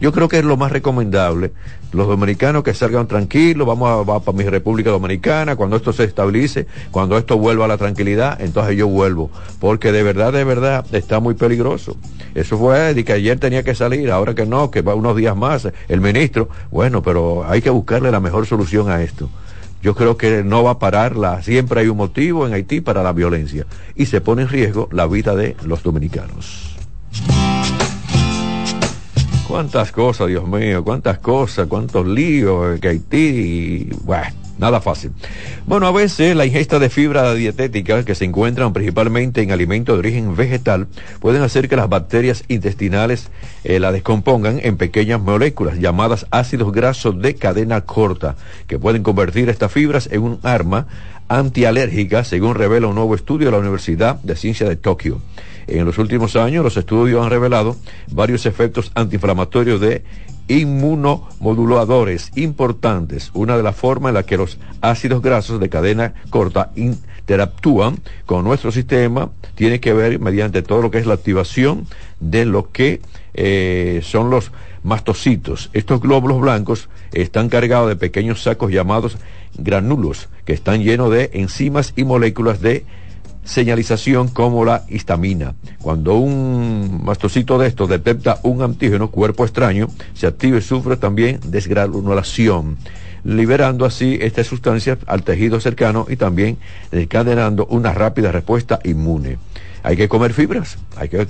[0.00, 1.52] Yo creo que es lo más recomendable.
[1.92, 6.66] Los dominicanos que salgan tranquilos, vamos a, para mi República Dominicana, cuando esto se estabilice,
[6.90, 9.30] cuando esto vuelva a la tranquilidad, entonces yo vuelvo.
[9.58, 11.96] Porque de verdad, de verdad, está muy peligroso.
[12.34, 15.36] Eso fue de que ayer tenía que salir, ahora que no, que va unos días
[15.36, 15.68] más.
[15.88, 19.28] El ministro, bueno, pero hay que buscarle la mejor solución a esto
[19.82, 21.42] yo creo que no va a pararla.
[21.42, 25.06] Siempre hay un motivo en Haití para la violencia y se pone en riesgo la
[25.06, 26.76] vida de los dominicanos.
[29.50, 33.88] Cuántas cosas, Dios mío, cuántas cosas, cuántos líos que Haití.
[34.04, 35.12] Bueno, Nada fácil.
[35.66, 40.00] Bueno, a veces la ingesta de fibra dietética que se encuentran principalmente en alimentos de
[40.00, 40.86] origen vegetal
[41.18, 43.30] pueden hacer que las bacterias intestinales
[43.64, 48.36] eh, la descompongan en pequeñas moléculas llamadas ácidos grasos de cadena corta,
[48.66, 50.86] que pueden convertir estas fibras en un arma
[51.28, 55.22] antialérgica, según revela un nuevo estudio de la Universidad de Ciencia de Tokio.
[55.68, 57.76] En los últimos años, los estudios han revelado
[58.10, 60.02] varios efectos antiinflamatorios de
[60.50, 63.30] inmunomoduladores importantes.
[63.34, 68.44] Una de las formas en las que los ácidos grasos de cadena corta interactúan con
[68.44, 71.86] nuestro sistema tiene que ver mediante todo lo que es la activación
[72.18, 73.00] de lo que
[73.34, 74.50] eh, son los
[74.82, 75.70] mastocitos.
[75.72, 79.18] Estos glóbulos blancos están cargados de pequeños sacos llamados
[79.56, 82.84] granulos que están llenos de enzimas y moléculas de
[83.44, 85.54] señalización como la histamina.
[85.80, 91.40] Cuando un mastocito de estos detecta un antígeno, cuerpo extraño, se activa y sufre también
[91.44, 92.76] desgranulación,
[93.24, 96.58] liberando así esta sustancia al tejido cercano y también
[96.90, 99.38] desencadenando una rápida respuesta inmune
[99.82, 101.26] hay que comer fibras, hay que,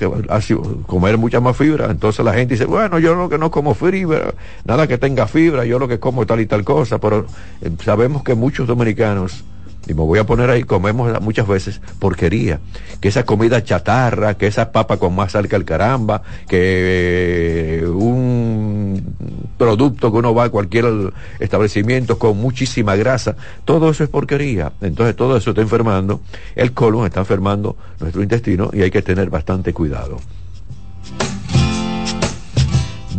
[0.87, 1.91] comer mucha más fibra.
[1.91, 4.35] Entonces la gente dice, bueno, yo lo que no como fibra,
[4.65, 7.27] nada que tenga fibra, yo lo que como tal y tal cosa, pero
[7.61, 9.45] eh, sabemos que muchos dominicanos
[9.91, 12.61] y me voy a poner ahí, comemos muchas veces porquería,
[13.01, 19.03] que esa comida chatarra, que esa papa con más sal que el caramba, que un
[19.59, 23.35] producto que uno va a cualquier establecimiento con muchísima grasa,
[23.65, 24.73] todo eso es porquería.
[24.81, 26.21] Entonces todo eso está enfermando,
[26.55, 30.19] el colon está enfermando nuestro intestino y hay que tener bastante cuidado.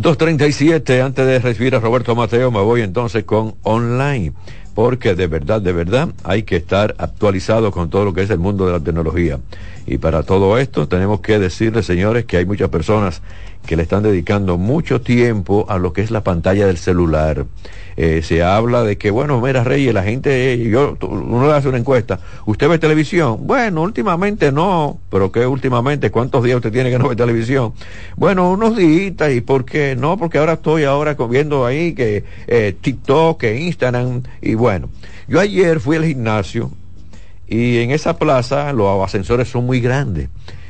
[0.01, 4.33] 2.37, antes de recibir a Roberto Mateo, me voy entonces con online
[4.73, 8.39] porque de verdad, de verdad hay que estar actualizado con todo lo que es el
[8.39, 9.39] mundo de la tecnología.
[9.85, 13.21] Y para todo esto tenemos que decirles, señores, que hay muchas personas
[13.65, 17.45] que le están dedicando mucho tiempo a lo que es la pantalla del celular.
[17.97, 21.77] Eh, se habla de que, bueno, mira, Reyes, la gente, yo, uno le hace una
[21.77, 23.39] encuesta, ¿usted ve televisión?
[23.41, 26.09] Bueno, últimamente no, pero ¿qué últimamente?
[26.09, 27.73] ¿Cuántos días usted tiene que no ve televisión?
[28.15, 29.95] Bueno, unos días, ¿y por qué?
[29.95, 34.89] No, porque ahora estoy ahora viendo ahí que eh, TikTok, que Instagram, y bueno,
[35.27, 36.71] yo ayer fui al gimnasio
[37.47, 40.29] y en esa plaza los ascensores son muy grandes,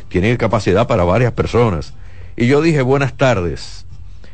[0.10, 1.94] tienen capacidad para varias personas.
[2.36, 3.86] Y yo dije, buenas tardes.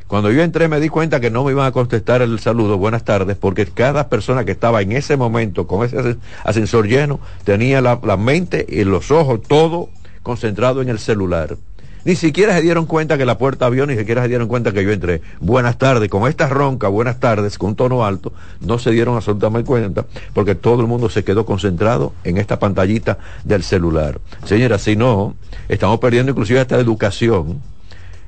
[0.08, 3.04] Cuando yo entré me di cuenta que no me iban a contestar el saludo, buenas
[3.04, 7.98] tardes, porque cada persona que estaba en ese momento con ese ascensor lleno tenía la,
[8.16, 9.90] mente y los ojos todo
[10.24, 11.58] concentrado en el celular.
[12.06, 14.82] Ni siquiera se dieron cuenta que la puerta abrió, ni siquiera se dieron cuenta que
[14.82, 15.22] yo entré.
[15.42, 18.32] Buenas tardes, con esta ronca, buenas tardes, con un tono alto,
[18.62, 23.18] no se dieron absolutamente cuenta, porque todo el mundo se quedó concentrado en esta pantallita
[23.44, 24.22] del celular.
[24.46, 25.36] Señora, si no,
[25.68, 27.62] estamos perdiendo inclusive esta educación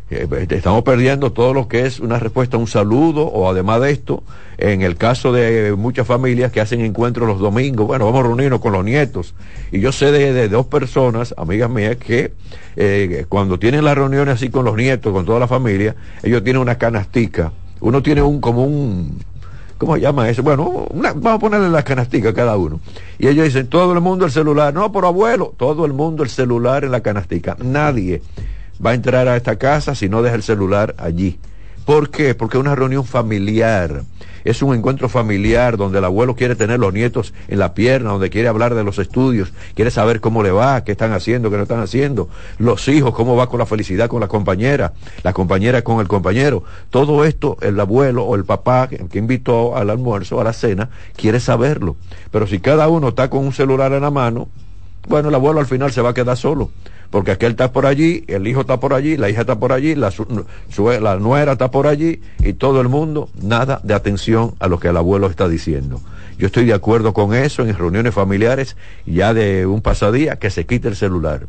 [0.09, 4.23] estamos perdiendo todo lo que es una respuesta a un saludo o además de esto,
[4.57, 8.59] en el caso de muchas familias que hacen encuentros los domingos, bueno, vamos a reunirnos
[8.59, 9.35] con los nietos.
[9.71, 12.33] Y yo sé de, dos personas, amigas mías, que
[12.75, 16.61] eh, cuando tienen las reuniones así con los nietos, con toda la familia, ellos tienen
[16.61, 17.51] una canastica.
[17.79, 19.19] Uno tiene un como un,
[19.77, 20.41] ¿cómo se llama eso?
[20.41, 22.79] Bueno, vamos a ponerle la canastica a cada uno.
[23.19, 24.73] Y ellos dicen, todo el mundo el celular.
[24.73, 27.55] No, por abuelo, todo el mundo el celular en la canastica.
[27.63, 28.21] Nadie
[28.83, 31.39] va a entrar a esta casa si no deja el celular allí.
[31.85, 32.35] ¿Por qué?
[32.35, 34.03] Porque es una reunión familiar.
[34.43, 38.29] Es un encuentro familiar donde el abuelo quiere tener los nietos en la pierna, donde
[38.29, 41.63] quiere hablar de los estudios, quiere saber cómo le va, qué están haciendo, qué no
[41.63, 45.99] están haciendo, los hijos, cómo va con la felicidad con la compañera, la compañera con
[45.99, 46.63] el compañero.
[46.89, 51.39] Todo esto el abuelo o el papá que invitó al almuerzo, a la cena, quiere
[51.39, 51.97] saberlo.
[52.31, 54.47] Pero si cada uno está con un celular en la mano,
[55.07, 56.69] bueno, el abuelo al final se va a quedar solo
[57.11, 59.95] porque aquel está por allí, el hijo está por allí, la hija está por allí,
[59.95, 60.11] la,
[61.01, 64.89] la nuera está por allí y todo el mundo, nada de atención a lo que
[64.89, 66.01] el abuelo está diciendo.
[66.37, 70.65] Yo estoy de acuerdo con eso en reuniones familiares, ya de un pasadía, que se
[70.65, 71.47] quite el celular.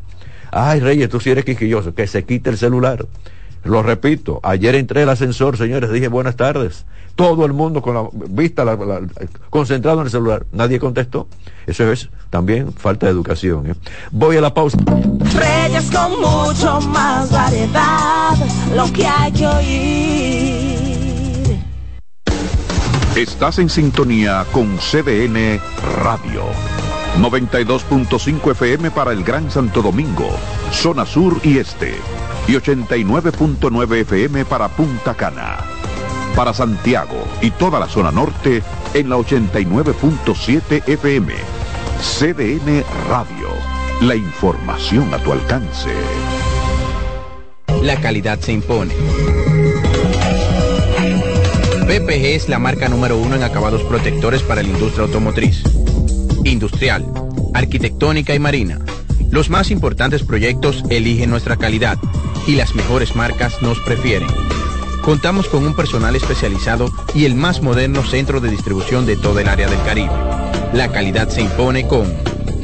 [0.51, 3.05] Ay, Reyes, tú sí eres quisquilloso, que se quite el celular.
[3.63, 6.85] Lo repito, ayer entré al ascensor, señores, dije buenas tardes.
[7.15, 8.65] Todo el mundo con la vista
[9.49, 10.45] concentrado en el celular.
[10.51, 11.27] Nadie contestó.
[11.67, 13.67] Eso es también falta de educación.
[13.69, 13.75] ¿eh?
[14.11, 14.77] Voy a la pausa.
[15.35, 18.35] Reyes con mucho más variedad,
[18.75, 20.81] lo que hay que oír.
[23.15, 25.59] Estás en sintonía con CDN
[26.01, 26.45] Radio.
[27.19, 30.29] 92.5 FM para el Gran Santo Domingo,
[30.71, 31.93] zona sur y este
[32.47, 35.57] y 89.9 FM para Punta Cana.
[36.35, 38.63] Para Santiago y toda la zona norte
[38.93, 41.33] en la 89.7 FM.
[41.99, 43.49] CDN Radio.
[44.01, 45.89] La información a tu alcance.
[47.81, 48.93] La calidad se impone
[51.91, 55.61] PPG es la marca número uno en acabados protectores para la industria automotriz,
[56.45, 57.05] industrial,
[57.53, 58.79] arquitectónica y marina.
[59.29, 61.97] Los más importantes proyectos eligen nuestra calidad
[62.47, 64.29] y las mejores marcas nos prefieren.
[65.01, 69.47] Contamos con un personal especializado y el más moderno centro de distribución de todo el
[69.47, 70.13] área del Caribe.
[70.73, 72.05] La calidad se impone con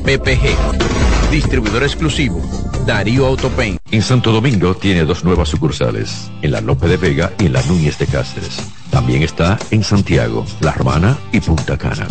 [0.03, 2.41] PPG, distribuidor exclusivo,
[2.85, 3.77] Darío Autopain.
[3.91, 7.63] En Santo Domingo tiene dos nuevas sucursales, en la Lope de Vega y en la
[7.63, 8.61] Núñez de Cáceres.
[8.91, 12.07] También está en Santiago, La Romana y Punta Cana.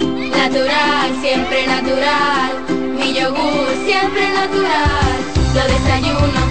[0.00, 2.52] Natural, siempre natural,
[2.98, 5.16] mi yogur siempre natural,
[5.54, 6.41] lo desayuno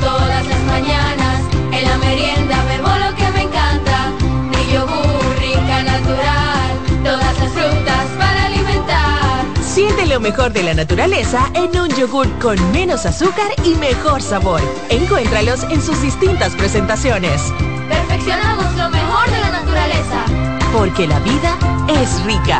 [0.82, 4.12] mañanas, en la merienda bebo lo que me encanta,
[4.50, 9.46] mi yogur rica natural, todas las frutas para alimentar.
[9.62, 14.62] Siente lo mejor de la naturaleza en un yogur con menos azúcar y mejor sabor.
[14.90, 17.42] Encuéntralos en sus distintas presentaciones.
[17.90, 20.26] Perfeccionamos lo mejor de la naturaleza.
[20.74, 21.58] Porque la vida
[21.90, 22.60] es rica.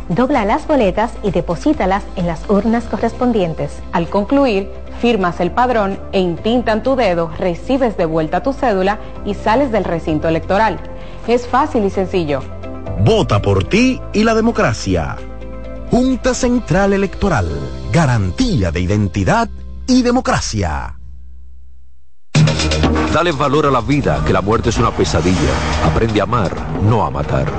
[0.15, 3.71] dobla las boletas y deposítalas en las urnas correspondientes.
[3.93, 9.33] Al concluir, firmas el padrón e intintan tu dedo, recibes de vuelta tu cédula y
[9.33, 10.79] sales del recinto electoral.
[11.27, 12.41] Es fácil y sencillo.
[13.05, 15.15] Vota por ti y la democracia.
[15.89, 17.47] Junta Central Electoral.
[17.91, 19.49] Garantía de identidad
[19.87, 20.97] y democracia.
[23.13, 25.51] Dale valor a la vida, que la muerte es una pesadilla.
[25.85, 27.51] Aprende a amar, no a matar.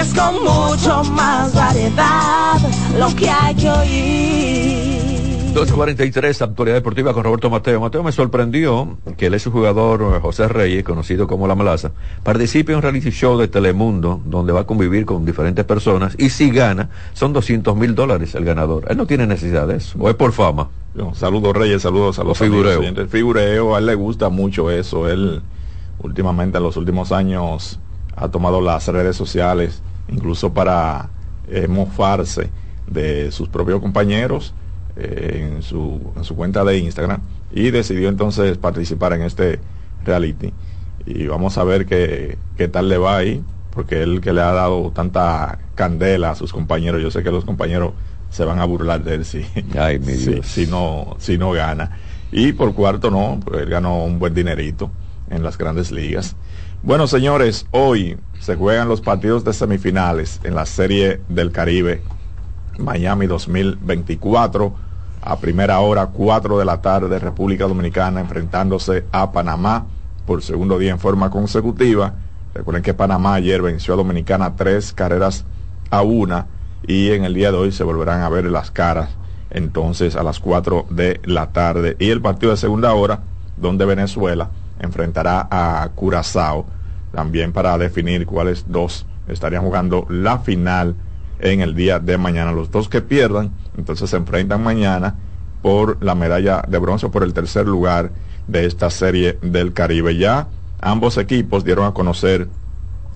[0.00, 2.58] Reyes con mucho más variedad,
[2.98, 5.52] lo que hay que oír.
[5.52, 7.80] 243, actualidad deportiva con Roberto Mateo.
[7.80, 11.90] Mateo me sorprendió que el jugador eh, José Reyes, conocido como La Malaza,
[12.22, 16.30] participe en un reality show de Telemundo donde va a convivir con diferentes personas y
[16.30, 18.84] si gana, son 200 mil dólares el ganador.
[18.88, 20.70] Él no tiene necesidad de eso, o es por fama.
[21.14, 22.80] saludos Reyes, saludos a los figureo.
[22.80, 25.08] El figureo, a él le gusta mucho eso.
[25.08, 25.42] Él
[25.98, 27.78] últimamente en los últimos años
[28.16, 31.10] ha tomado las redes sociales incluso para
[31.48, 32.50] eh, mofarse
[32.86, 34.54] de sus propios compañeros
[34.96, 37.20] eh, en, su, en su cuenta de Instagram
[37.52, 39.60] y decidió entonces participar en este
[40.04, 40.52] reality.
[41.06, 44.52] Y vamos a ver qué, qué tal le va ahí, porque él que le ha
[44.52, 47.92] dado tanta candela a sus compañeros, yo sé que los compañeros
[48.30, 49.44] se van a burlar de él si,
[50.42, 51.98] si, no, si no gana.
[52.32, 54.90] Y por cuarto no, pues él ganó un buen dinerito
[55.30, 56.36] en las grandes ligas.
[56.82, 62.00] Bueno, señores, hoy se juegan los partidos de semifinales en la Serie del Caribe
[62.78, 64.72] Miami 2024
[65.20, 69.84] a primera hora, 4 de la tarde, República Dominicana enfrentándose a Panamá
[70.24, 72.14] por segundo día en forma consecutiva.
[72.54, 75.44] Recuerden que Panamá ayer venció a Dominicana tres carreras
[75.90, 76.46] a una
[76.86, 79.10] y en el día de hoy se volverán a ver las caras
[79.50, 81.96] entonces a las 4 de la tarde.
[81.98, 83.20] Y el partido de segunda hora,
[83.58, 84.48] donde Venezuela
[84.80, 86.66] enfrentará a Curazao,
[87.12, 90.96] también para definir cuáles dos estarían jugando la final
[91.38, 92.52] en el día de mañana.
[92.52, 95.14] Los dos que pierdan, entonces se enfrentan mañana
[95.62, 98.10] por la medalla de bronce, por el tercer lugar
[98.46, 100.16] de esta serie del Caribe.
[100.16, 100.48] Ya
[100.80, 102.48] ambos equipos dieron a conocer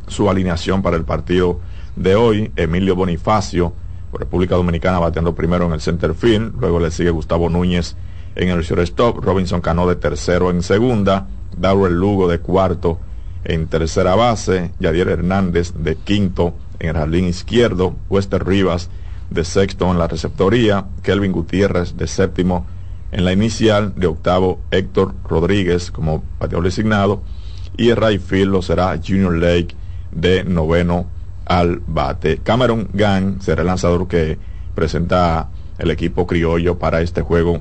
[0.06, 1.60] su alineación para el partido
[1.96, 2.52] de hoy.
[2.56, 3.72] Emilio Bonifacio,
[4.12, 6.54] República Dominicana, bateando primero en el center field.
[6.60, 7.96] Luego le sigue Gustavo Núñez
[8.34, 9.24] en el shortstop.
[9.24, 11.26] Robinson Cano de tercero en segunda.
[11.58, 12.98] Darrell Lugo de cuarto
[13.44, 14.72] en tercera base.
[14.80, 18.90] Yadier Hernández de quinto en el jardín izquierdo, Wester Rivas
[19.30, 22.66] de sexto en la receptoría, Kelvin Gutiérrez de séptimo
[23.12, 27.22] en la inicial, de octavo Héctor Rodríguez como bateador designado
[27.76, 29.74] y el right lo será Junior Lake
[30.12, 31.06] de noveno
[31.44, 32.38] al bate.
[32.38, 34.38] Cameron Gang será el lanzador que
[34.74, 37.60] presenta el equipo criollo para este juego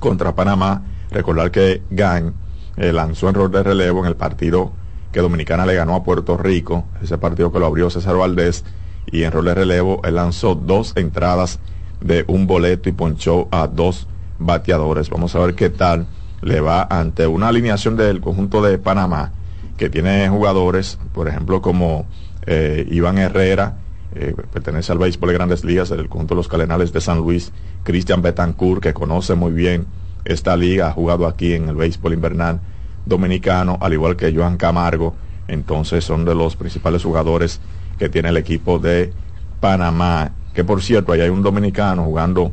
[0.00, 0.82] contra Panamá.
[1.10, 2.32] Recordar que Gang
[2.76, 4.72] eh, lanzó en rol de relevo en el partido
[5.12, 8.64] que Dominicana le ganó a Puerto Rico, ese partido que lo abrió César Valdés,
[9.06, 11.60] y en rol de relevo él lanzó dos entradas
[12.00, 14.08] de un boleto y ponchó a dos
[14.38, 15.10] bateadores.
[15.10, 16.06] Vamos a ver qué tal
[16.42, 19.32] le va ante una alineación del conjunto de Panamá
[19.76, 22.06] que tiene jugadores, por ejemplo, como
[22.46, 23.78] eh, Iván Herrera,
[24.14, 27.52] eh, pertenece al béisbol de grandes ligas del conjunto de los Calenales de San Luis,
[27.82, 29.86] Cristian Betancourt, que conoce muy bien
[30.24, 32.60] esta liga, ha jugado aquí en el béisbol invernal
[33.06, 35.14] dominicano, al igual que Joan Camargo,
[35.48, 37.60] entonces son de los principales jugadores
[37.98, 39.12] que tiene el equipo de
[39.60, 42.52] Panamá, que por cierto, ahí hay un dominicano jugando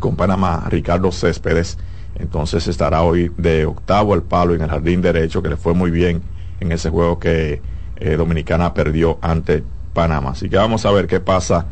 [0.00, 1.78] con Panamá, Ricardo Céspedes,
[2.16, 5.90] entonces estará hoy de octavo al palo en el jardín derecho, que le fue muy
[5.90, 6.22] bien
[6.60, 7.62] en ese juego que
[7.96, 10.30] eh, Dominicana perdió ante Panamá.
[10.30, 11.66] Así que vamos a ver qué pasa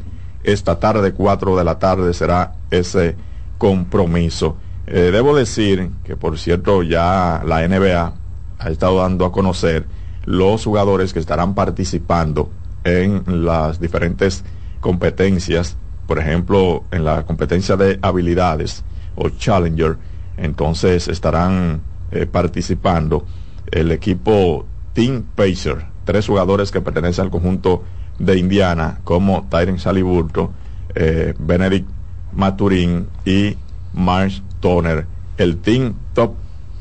[0.44, 3.16] esta tarde, 4 de la tarde será ese
[3.58, 4.56] compromiso.
[4.86, 8.14] Eh, debo decir que, por cierto, ya la NBA
[8.58, 9.86] ha estado dando a conocer
[10.24, 12.50] los jugadores que estarán participando
[12.84, 14.44] en las diferentes
[14.80, 15.76] competencias,
[16.06, 18.84] por ejemplo, en la competencia de habilidades
[19.16, 19.96] o Challenger,
[20.36, 21.80] entonces estarán
[22.12, 23.24] eh, participando
[23.72, 27.82] el equipo Team Pacer, tres jugadores que pertenecen al conjunto
[28.18, 30.52] de Indiana, como Tyron Saliburto,
[30.94, 31.88] eh, Benedict
[32.32, 33.56] Maturín y
[33.92, 35.06] Marsh Toner.
[35.38, 36.34] El Team Top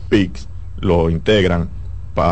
[0.09, 1.69] Picks lo integran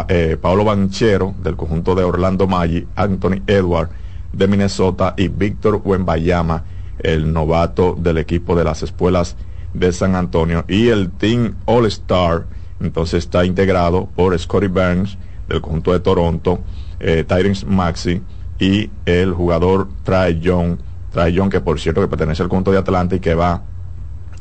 [0.08, 3.90] eh, Paolo Banchero del conjunto de Orlando Maggi, Anthony Edward
[4.32, 6.64] de Minnesota y Víctor Wembayama,
[6.98, 9.36] el novato del equipo de las escuelas
[9.76, 10.66] de San Antonio.
[10.68, 12.48] Y el Team All Star,
[12.80, 16.62] entonces está integrado por Scotty Burns del conjunto de Toronto,
[17.00, 18.24] eh, Tyrese Maxi
[18.58, 20.78] y el jugador Trae Young,
[21.12, 23.62] Trae Young que por cierto que pertenece al conjunto de Atlanta y que va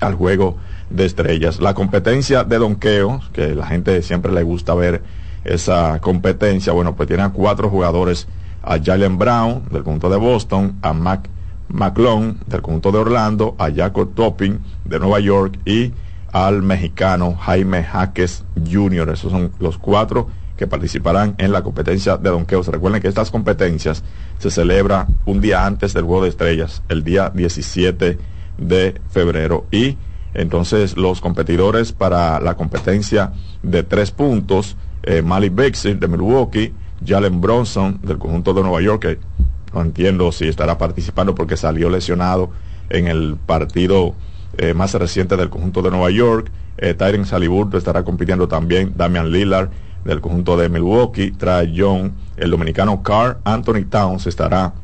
[0.00, 0.56] al juego
[0.92, 1.60] de estrellas.
[1.60, 5.02] La competencia de donqueo, que la gente siempre le gusta ver
[5.44, 8.28] esa competencia, bueno, pues tiene a cuatro jugadores,
[8.62, 11.28] a Jalen Brown del conjunto de Boston, a Mac
[11.68, 15.92] McClone del conjunto de Orlando, a Jacob Topping de Nueva York y
[16.30, 19.10] al mexicano Jaime Jaques Jr.
[19.10, 22.62] Esos son los cuatro que participarán en la competencia de donqueo.
[22.62, 24.04] Recuerden que estas competencias
[24.38, 28.18] se celebran un día antes del Juego de Estrellas, el día 17
[28.58, 29.66] de febrero.
[29.70, 29.96] Y
[30.34, 36.72] entonces los competidores para la competencia de tres puntos, eh, Malik Bexir de Milwaukee,
[37.04, 39.18] Jalen Bronson del conjunto de Nueva York,
[39.74, 42.50] no entiendo si estará participando porque salió lesionado
[42.90, 44.14] en el partido
[44.58, 46.50] eh, más reciente del conjunto de Nueva York.
[46.76, 48.92] Eh, Tyron Saliburto estará compitiendo también.
[48.96, 49.70] Damian Lillard
[50.04, 51.30] del conjunto de Milwaukee.
[51.30, 52.12] Trae Young.
[52.36, 54.74] El dominicano Carl Anthony Towns estará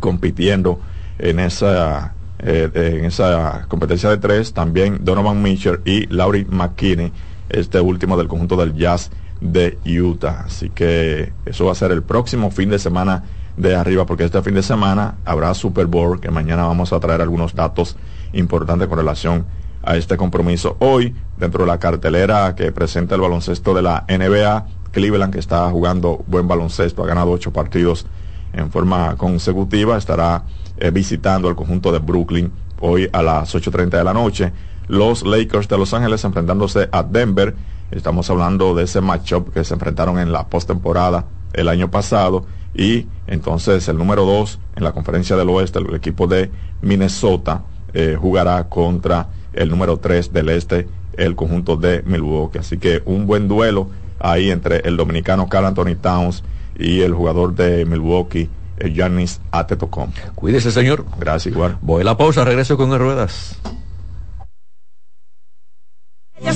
[0.00, 0.80] compitiendo
[1.18, 4.52] en esa, eh, en esa competencia de tres.
[4.52, 7.12] También Donovan Mitchell y Laurie McKinney,
[7.48, 9.10] este último del conjunto del Jazz
[9.40, 10.44] de Utah.
[10.46, 13.24] Así que eso va a ser el próximo fin de semana
[13.56, 17.20] de arriba, porque este fin de semana habrá Super Bowl, que mañana vamos a traer
[17.20, 17.96] algunos datos
[18.32, 19.44] importantes con relación
[19.82, 20.76] a este compromiso.
[20.78, 25.68] Hoy, dentro de la cartelera que presenta el baloncesto de la NBA, Cleveland, que está
[25.70, 28.06] jugando buen baloncesto, ha ganado ocho partidos
[28.52, 30.44] en forma consecutiva, estará
[30.80, 32.50] eh, visitando el conjunto de Brooklyn
[32.80, 34.52] hoy a las 8.30 de la noche.
[34.88, 37.54] Los Lakers de Los Ángeles enfrentándose a Denver.
[37.90, 43.06] Estamos hablando de ese matchup que se enfrentaron en la postemporada el año pasado y
[43.26, 46.50] entonces el número 2 en la conferencia del oeste, el equipo de
[46.82, 47.62] Minnesota,
[47.92, 52.58] eh, jugará contra el número 3 del este, el conjunto de Milwaukee.
[52.58, 56.44] Así que un buen duelo ahí entre el dominicano Carl Anthony Towns
[56.78, 58.48] y el jugador de Milwaukee,
[58.80, 60.10] Eh, Atetocom.
[60.34, 61.04] Cuídese, señor.
[61.18, 61.78] Gracias, igual.
[61.82, 63.56] Voy a la pausa, regreso con el ruedas.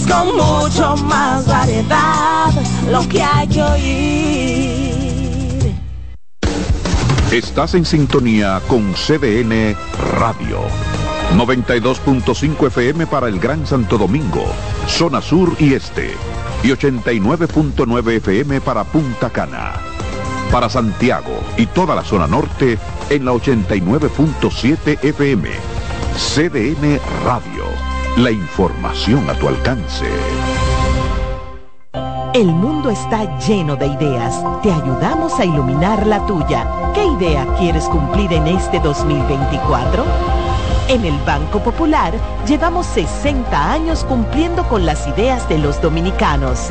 [0.09, 2.51] con mucho más variedad,
[2.91, 4.85] lo que hay que oír.
[7.31, 9.77] Estás en sintonía con CDN
[10.19, 10.61] Radio.
[11.37, 14.45] 92.5 FM para el Gran Santo Domingo,
[14.87, 16.15] zona sur y este.
[16.63, 19.94] Y 89.9 FM para Punta Cana.
[20.51, 22.79] Para Santiago y toda la zona norte
[23.11, 25.51] en la 89.7 FM.
[26.17, 27.65] CDN Radio.
[28.17, 30.07] La información a tu alcance.
[32.35, 34.43] El mundo está lleno de ideas.
[34.63, 36.69] Te ayudamos a iluminar la tuya.
[36.95, 40.05] ¿Qué idea quieres cumplir en este 2024?
[40.89, 42.13] En el Banco Popular
[42.47, 46.71] llevamos 60 años cumpliendo con las ideas de los dominicanos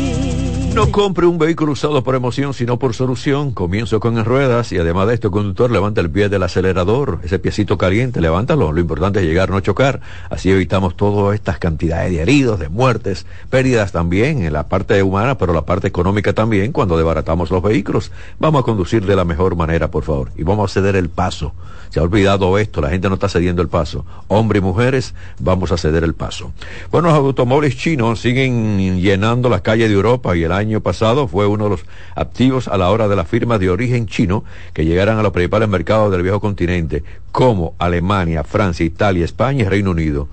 [0.73, 3.51] No compre un vehículo usado por emoción, sino por solución.
[3.51, 7.77] Comienzo con ruedas y además de esto, conductor, levanta el pie del acelerador, ese piecito
[7.77, 8.71] caliente, levántalo.
[8.71, 9.99] Lo importante es llegar, no chocar.
[10.29, 15.37] Así evitamos todas estas cantidades de heridos, de muertes, pérdidas también en la parte humana,
[15.37, 18.11] pero la parte económica también cuando desbaratamos los vehículos.
[18.39, 21.53] Vamos a conducir de la mejor manera, por favor, y vamos a ceder el paso.
[21.89, 24.05] Se ha olvidado esto, la gente no está cediendo el paso.
[24.29, 26.53] Hombres y mujeres, vamos a ceder el paso.
[26.89, 31.47] Bueno, los automóviles chinos siguen llenando las calles de Europa y el año pasado fue
[31.47, 31.85] uno de los
[32.15, 34.43] activos a la hora de las firmas de origen chino
[34.73, 39.67] que llegaran a los principales mercados del viejo continente, como Alemania, Francia, Italia, España y
[39.67, 40.27] Reino Unido.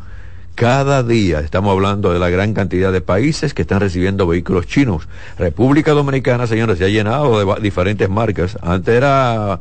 [0.59, 5.07] Cada día estamos hablando de la gran cantidad de países que están recibiendo vehículos chinos.
[5.39, 8.59] República Dominicana, señores, se ha llenado de diferentes marcas.
[8.61, 9.61] Antes era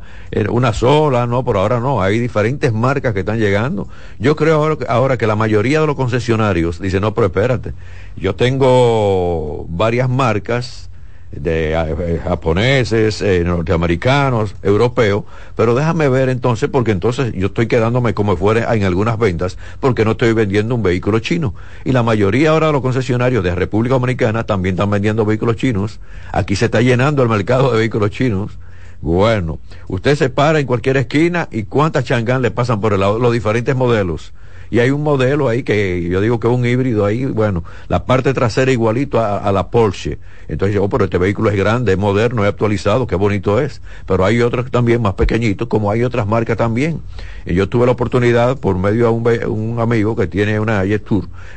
[0.50, 2.02] una sola, no, por ahora no.
[2.02, 3.86] Hay diferentes marcas que están llegando.
[4.18, 7.74] Yo creo ahora, ahora que la mayoría de los concesionarios dicen, no, pero espérate,
[8.16, 10.90] yo tengo varias marcas
[11.32, 15.24] de eh, japoneses, eh, norteamericanos, europeos,
[15.56, 20.04] pero déjame ver entonces, porque entonces yo estoy quedándome como fuera en algunas ventas, porque
[20.04, 21.54] no estoy vendiendo un vehículo chino.
[21.84, 26.00] Y la mayoría ahora de los concesionarios de República Dominicana también están vendiendo vehículos chinos.
[26.32, 28.58] Aquí se está llenando el mercado de vehículos chinos.
[29.00, 33.18] Bueno, usted se para en cualquier esquina y cuántas changán le pasan por el lado,
[33.18, 34.32] los diferentes modelos
[34.70, 38.04] y hay un modelo ahí que yo digo que es un híbrido ahí, bueno, la
[38.04, 40.18] parte trasera igualito a, la Porsche.
[40.48, 43.80] Entonces yo, oh, pero este vehículo es grande, es moderno, es actualizado, qué bonito es.
[44.06, 47.00] Pero hay otros también más pequeñitos, como hay otras marcas también.
[47.44, 51.08] Y yo tuve la oportunidad, por medio de un, un amigo que tiene una Jet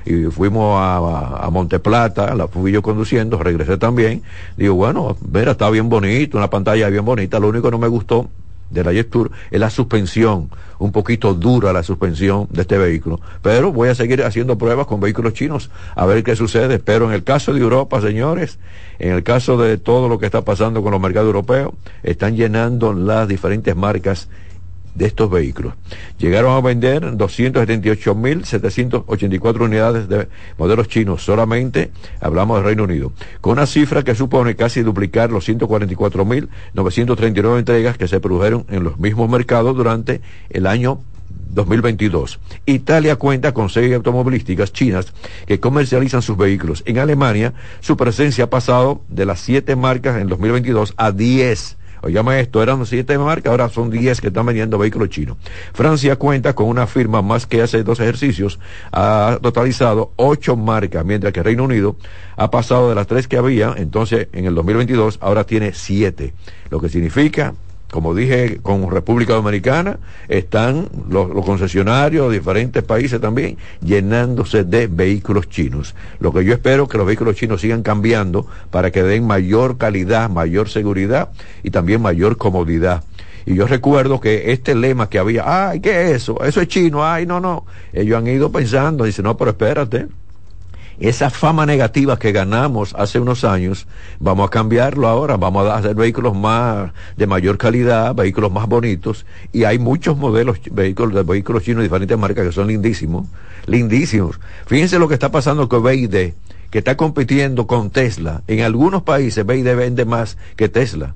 [0.05, 4.23] y fuimos a, a, Monteplata, la fui yo conduciendo, regresé también.
[4.57, 7.87] Digo, bueno, mira, está bien bonito, una pantalla bien bonita, lo único que no me
[7.87, 8.29] gustó
[8.71, 10.49] de la Jet Tour es la suspensión,
[10.79, 13.19] un poquito dura la suspensión de este vehículo.
[13.41, 16.79] Pero voy a seguir haciendo pruebas con vehículos chinos a ver qué sucede.
[16.79, 18.59] Pero en el caso de Europa, señores,
[18.99, 21.71] en el caso de todo lo que está pasando con los mercados europeos,
[22.03, 24.29] están llenando las diferentes marcas
[24.95, 25.75] de estos vehículos.
[26.17, 30.27] Llegaron a vender 278.784 unidades de
[30.57, 35.47] modelos chinos, solamente hablamos del Reino Unido, con una cifra que supone casi duplicar los
[35.47, 40.99] 144.939 entregas que se produjeron en los mismos mercados durante el año
[41.53, 42.39] 2022.
[42.65, 45.11] Italia cuenta con seis automovilísticas chinas
[45.45, 46.81] que comercializan sus vehículos.
[46.85, 52.39] En Alemania, su presencia ha pasado de las siete marcas en 2022 a 10 Oígame
[52.39, 55.37] esto, eran siete marcas, ahora son diez que están vendiendo vehículos chinos.
[55.73, 58.59] Francia cuenta con una firma más que hace dos ejercicios,
[58.91, 61.95] ha totalizado ocho marcas, mientras que Reino Unido
[62.35, 66.33] ha pasado de las tres que había, entonces en el 2022 ahora tiene siete,
[66.69, 67.53] lo que significa
[67.91, 75.49] como dije, con República Dominicana, están los, concesionarios de diferentes países también llenándose de vehículos
[75.49, 75.93] chinos.
[76.19, 80.29] Lo que yo espero que los vehículos chinos sigan cambiando para que den mayor calidad,
[80.29, 81.29] mayor seguridad
[81.63, 83.03] y también mayor comodidad.
[83.45, 86.43] Y yo recuerdo que este lema que había, ay, ¿qué es eso?
[86.45, 87.65] Eso es chino, ay, no, no.
[87.91, 90.07] Ellos han ido pensando, dicen, no, pero espérate,
[91.01, 93.87] esa fama negativa que ganamos hace unos años,
[94.19, 99.25] vamos a cambiarlo ahora, vamos a hacer vehículos más de mayor calidad, vehículos más bonitos,
[99.51, 103.27] y hay muchos modelos vehículos de vehículos chinos de diferentes marcas que son lindísimos,
[103.65, 104.39] lindísimos.
[104.67, 106.33] Fíjense lo que está pasando con BID,
[106.69, 108.43] que está compitiendo con Tesla.
[108.47, 111.15] En algunos países BID vende más que Tesla.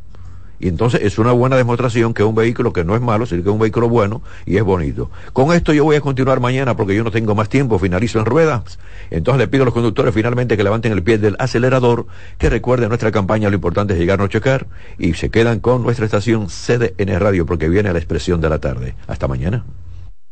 [0.59, 3.43] Y entonces es una buena demostración que es un vehículo que no es malo, sino
[3.43, 5.09] que es un vehículo bueno y es bonito.
[5.33, 8.25] Con esto yo voy a continuar mañana porque yo no tengo más tiempo, finalizo en
[8.25, 8.79] ruedas.
[9.11, 12.89] Entonces le pido a los conductores finalmente que levanten el pie del acelerador, que recuerden
[12.89, 17.19] nuestra campaña, lo importante es llegar a checar y se quedan con nuestra estación CDN
[17.19, 18.95] Radio porque viene la expresión de la tarde.
[19.07, 19.65] Hasta mañana.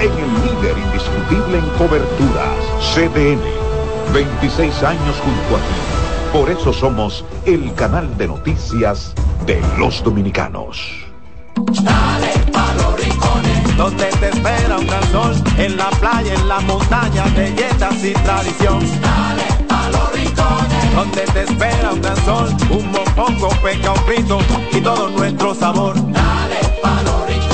[0.00, 2.58] en el líder indiscutible en coberturas,
[2.94, 3.42] CDN.
[4.12, 5.94] 26 años junto a ti.
[6.32, 9.14] Por eso somos el canal de noticias
[9.46, 11.04] de los dominicanos.
[11.56, 16.60] Dale pa' los rincones, donde te espera un gran sol, en la playa, en la
[16.60, 18.80] montaña, belletas y tradición.
[19.00, 24.38] Dale pa' los rincones, donde te espera un gran sol, un mopongo, peca, un frito
[24.72, 25.94] y todo nuestro sabor.
[26.12, 27.53] Dale pa' los rincones,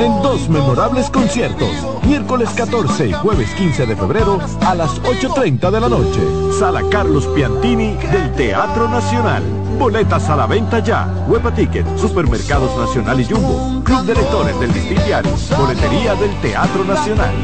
[0.00, 1.70] en dos memorables conciertos,
[2.06, 6.20] miércoles 14 y jueves 15 de febrero a las 8.30 de la noche.
[6.58, 9.42] Sala Carlos Piantini del Teatro Nacional.
[9.78, 11.06] Boletas a la venta ya.
[11.28, 13.82] Huepa Ticket, Supermercados Nacional y Jumbo.
[13.84, 15.32] Club de Lectores del Diario.
[15.56, 17.34] Boletería del Teatro Nacional.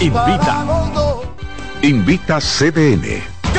[0.00, 0.64] Invita.
[1.82, 3.33] Invita CDN.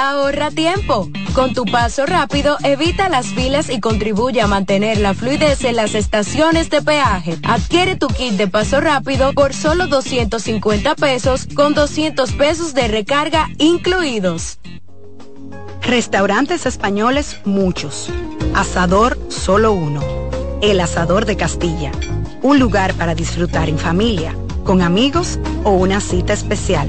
[0.00, 1.10] Ahorra tiempo.
[1.34, 5.96] Con tu paso rápido, evita las filas y contribuye a mantener la fluidez en las
[5.96, 7.36] estaciones de peaje.
[7.42, 13.48] Adquiere tu kit de paso rápido por solo 250 pesos con 200 pesos de recarga
[13.58, 14.60] incluidos.
[15.82, 18.08] Restaurantes españoles muchos.
[18.54, 20.00] Asador solo uno.
[20.62, 21.90] El Asador de Castilla.
[22.40, 26.88] Un lugar para disfrutar en familia, con amigos o una cita especial.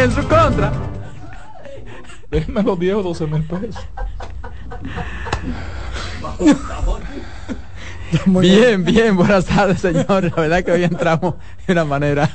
[0.00, 0.72] En su contra.
[2.30, 3.86] Déjeme los 10 o 12 mil pesos.
[8.40, 10.32] Bien, bien, buenas tardes, señores.
[10.34, 11.34] La verdad que hoy entramos
[11.66, 12.30] de una manera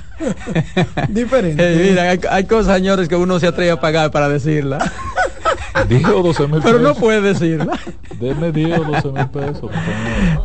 [1.10, 1.74] diferente.
[1.74, 4.78] Eh, mira, hay, hay cosas, señores, que uno se atreve a pagar para decirla.
[5.90, 7.80] 10 o 12 mil Pero no puede decirla.
[8.20, 9.72] Deme 10 o 12 mil pesos.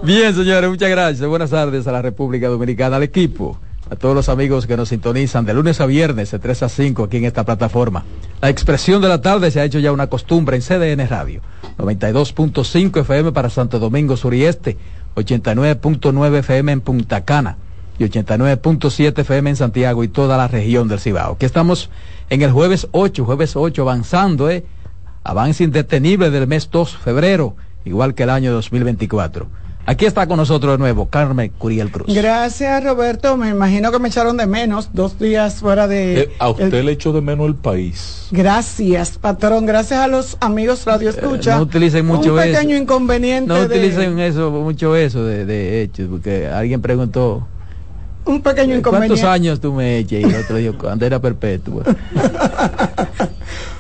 [0.02, 1.28] Bien, señores, muchas gracias.
[1.28, 3.60] Buenas tardes a la República Dominicana, al equipo,
[3.90, 7.04] a todos los amigos que nos sintonizan de lunes a viernes de 3 a 5
[7.04, 8.04] aquí en esta plataforma.
[8.40, 11.40] La expresión de la tarde se ha hecho ya una costumbre en CDN Radio.
[11.76, 14.76] 92.5 FM para Santo Domingo Sur y Este,
[15.16, 17.58] 89.9 FM en Punta Cana
[17.98, 21.34] y 89.7 FM en Santiago y toda la región del Cibao.
[21.34, 21.90] Aquí estamos
[22.30, 24.64] en el jueves 8, jueves 8 avanzando, ¿eh?
[25.24, 29.59] Avance indetenible del mes 2 febrero, igual que el año 2024.
[29.86, 32.06] Aquí está con nosotros de nuevo Carmen Curiel Cruz.
[32.14, 33.36] Gracias, Roberto.
[33.36, 36.20] Me imagino que me echaron de menos dos días fuera de.
[36.20, 38.28] Eh, a usted el- le echo de menos el país.
[38.30, 39.66] Gracias, patrón.
[39.66, 41.54] Gracias a los amigos Radio Escucha.
[41.54, 42.52] Eh, no utilicen mucho Un eso.
[42.52, 43.48] pequeño inconveniente.
[43.48, 47.48] No de- utilicen eso, mucho eso de, de hechos, porque alguien preguntó,
[48.26, 49.26] Un pequeño ¿cuántos inconveniente.
[49.26, 50.20] años tú me eches?
[50.20, 51.82] Y el otro dijo, cuando era perpetua.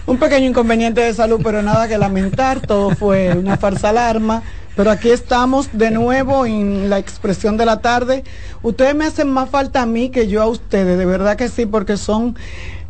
[0.06, 2.60] Un pequeño inconveniente de salud, pero nada que lamentar.
[2.60, 4.42] Todo fue una falsa alarma.
[4.76, 8.24] Pero aquí estamos de nuevo en la expresión de la tarde.
[8.62, 11.66] Ustedes me hacen más falta a mí que yo a ustedes, de verdad que sí,
[11.66, 12.36] porque son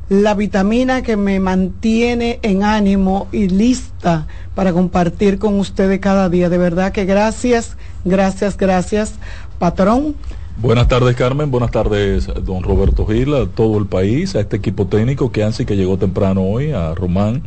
[0.09, 6.49] la vitamina que me mantiene en ánimo y lista para compartir con ustedes cada día.
[6.49, 9.15] De verdad que gracias, gracias, gracias,
[9.59, 10.17] patrón.
[10.61, 11.51] Buenas tardes, Carmen.
[11.51, 15.65] Buenas tardes, don Roberto Gil, a todo el país, a este equipo técnico que Ansi
[15.65, 17.43] que llegó temprano hoy, a Román,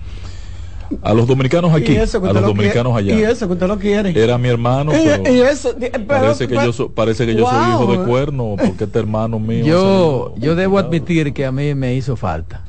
[1.03, 3.13] a los dominicanos aquí, eso a los lo dominicanos quiere.
[3.17, 3.29] allá.
[3.29, 4.19] Y eso que usted lo quiere.
[4.23, 7.35] Era mi hermano, Y- pero y eso, pero- parece que pero- yo, so- parece que
[7.35, 9.63] yo soy hijo de cuerno, porque este hermano mío.
[9.65, 12.61] Yo, yo debo admitir que a mí me hizo falta.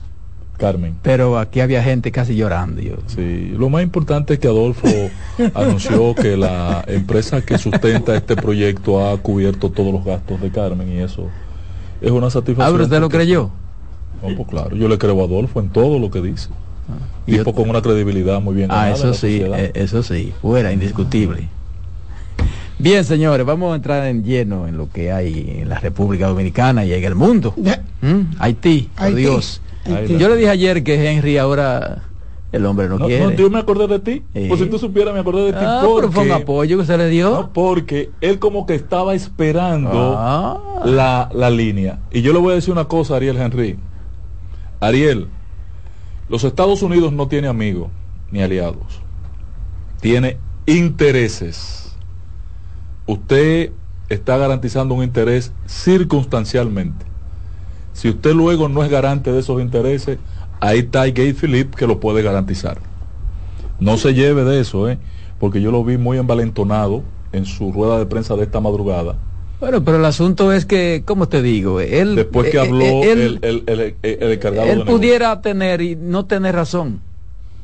[0.57, 0.97] Carmen.
[1.03, 2.81] Pero aquí había gente casi llorando.
[2.81, 2.97] Yo.
[3.07, 4.89] Sí, lo más importante es que Adolfo
[5.55, 10.93] anunció que la empresa que sustenta este proyecto ha cubierto todos los gastos de Carmen
[10.93, 11.29] y eso
[12.01, 12.69] es una satisfacción.
[12.69, 13.51] Ah, pero usted lo creyó.
[14.23, 16.49] No, pues claro, yo le creo a Adolfo en todo lo que dice.
[17.27, 21.49] Y con una credibilidad muy bien Ah, eso sí, eh, eso sí, fuera, indiscutible.
[22.79, 26.85] Bien, señores, vamos a entrar en lleno en lo que hay en la República Dominicana
[26.85, 27.55] y en el mundo.
[28.03, 28.37] ¿Mm?
[28.39, 29.21] Haití, por Haití.
[29.21, 29.61] Dios.
[30.19, 32.03] Yo le dije ayer que Henry ahora
[32.53, 33.25] el hombre no, No, quiere.
[33.25, 34.23] no, yo me acordé de ti.
[34.35, 34.47] Sí.
[34.49, 35.59] Pues si tú supieras, me acordé de ti.
[35.61, 37.31] Ah, porque, pero fue un apoyo que se le dio.
[37.31, 40.83] No, porque él como que estaba esperando Ah.
[40.85, 41.99] la, la línea.
[42.13, 43.77] Y yo le voy a decir una cosa, Ariel Henry.
[44.81, 45.29] Ariel,
[46.29, 47.89] los Estados Unidos no tiene amigos
[48.31, 49.01] ni aliados.
[50.01, 51.97] Tiene intereses.
[53.07, 53.73] Usted
[54.09, 57.05] está garantizando un interés circunstancialmente.
[57.95, 60.19] Si usted luego no es garante de esos intereses,
[60.61, 62.83] ahí está Gay Philip que lo puede garantizar.
[63.79, 64.99] No se lleve de eso, ¿eh?
[65.39, 69.17] porque yo lo vi muy envalentonado en su rueda de prensa de esta madrugada.
[69.61, 71.81] Bueno, pero el asunto es que, ¿cómo te digo?
[71.81, 74.97] Él, Después que eh, habló eh, él, el, el, el- el encargado de él negocio.
[74.99, 77.01] pudiera tener y no tener razón.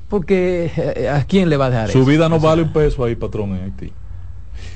[0.09, 0.71] Porque
[1.13, 2.09] ¿a quién le va a dejar Su eso?
[2.09, 3.93] vida no vale un peso ahí, patrón, en Haití.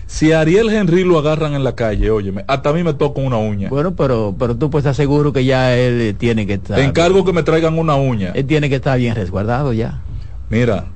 [0.06, 3.20] Si a Ariel Henry lo agarran en la calle, óyeme, hasta a mí me toca
[3.20, 3.68] una uña.
[3.68, 6.76] Bueno, pero, pero tú pues estás seguro que ya él eh, tiene que estar.
[6.76, 8.32] Te encargo que me traigan una uña.
[8.34, 10.02] Él tiene que estar bien resguardado ya.
[10.50, 10.86] Mira,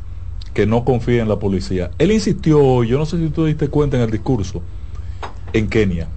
[0.53, 1.91] que no confíe en la policía.
[1.99, 4.63] Él insistió, yo no sé si tú te diste cuenta en el discurso,
[5.53, 6.09] en Kenia.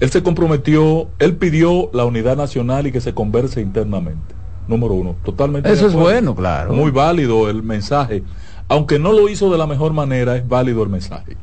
[0.00, 4.34] Él se comprometió, él pidió la unidad nacional y que se converse internamente.
[4.66, 5.70] Número uno, totalmente.
[5.70, 6.72] Eso es bueno, claro.
[6.72, 8.24] Muy válido el mensaje.
[8.72, 11.36] Aunque no lo hizo de la mejor manera, es válido el mensaje.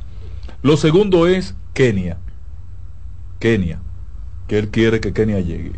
[0.63, 2.17] Lo segundo es Kenia.
[3.37, 3.79] Kenia.
[4.47, 5.73] Que él quiere que Kenia llegue.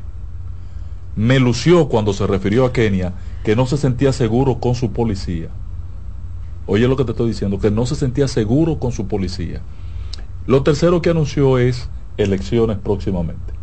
[1.17, 5.49] Me lució cuando se refirió a Kenia que no se sentía seguro con su policía.
[6.67, 9.59] Oye lo que te estoy diciendo, que no se sentía seguro con su policía.
[10.47, 13.53] Lo tercero que anunció es elecciones próximamente.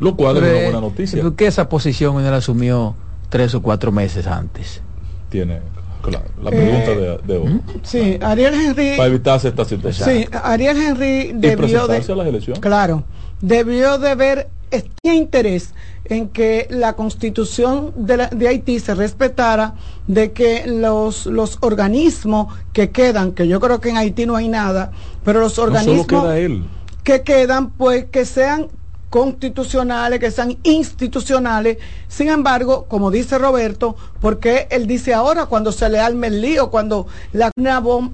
[0.00, 1.22] Lo cual es una buena noticia.
[1.22, 2.96] ¿Por qué esa posición él asumió
[3.28, 4.82] tres o cuatro meses antes?
[5.28, 5.60] Tiene,
[6.02, 7.60] claro, la pregunta de, de, hoy.
[7.82, 8.96] Sí, Ariel Henry.
[8.96, 10.08] Para evitarse esta situación.
[10.08, 11.96] Sí, Ariel Henry debió de.
[11.96, 12.60] A las elecciones?
[12.60, 13.04] Claro,
[13.40, 15.74] debió de ver este interés
[16.04, 19.74] en que la constitución de, la, de, Haití se respetara,
[20.06, 24.48] de que los, los organismos que quedan, que yo creo que en Haití no hay
[24.48, 24.90] nada,
[25.24, 26.64] pero los organismos no queda él.
[27.04, 28.68] que quedan, pues que sean
[29.12, 31.76] constitucionales, que sean institucionales.
[32.08, 36.70] Sin embargo, como dice Roberto, porque él dice ahora cuando se le arme el lío,
[36.70, 37.50] cuando la
[37.80, 38.10] bomba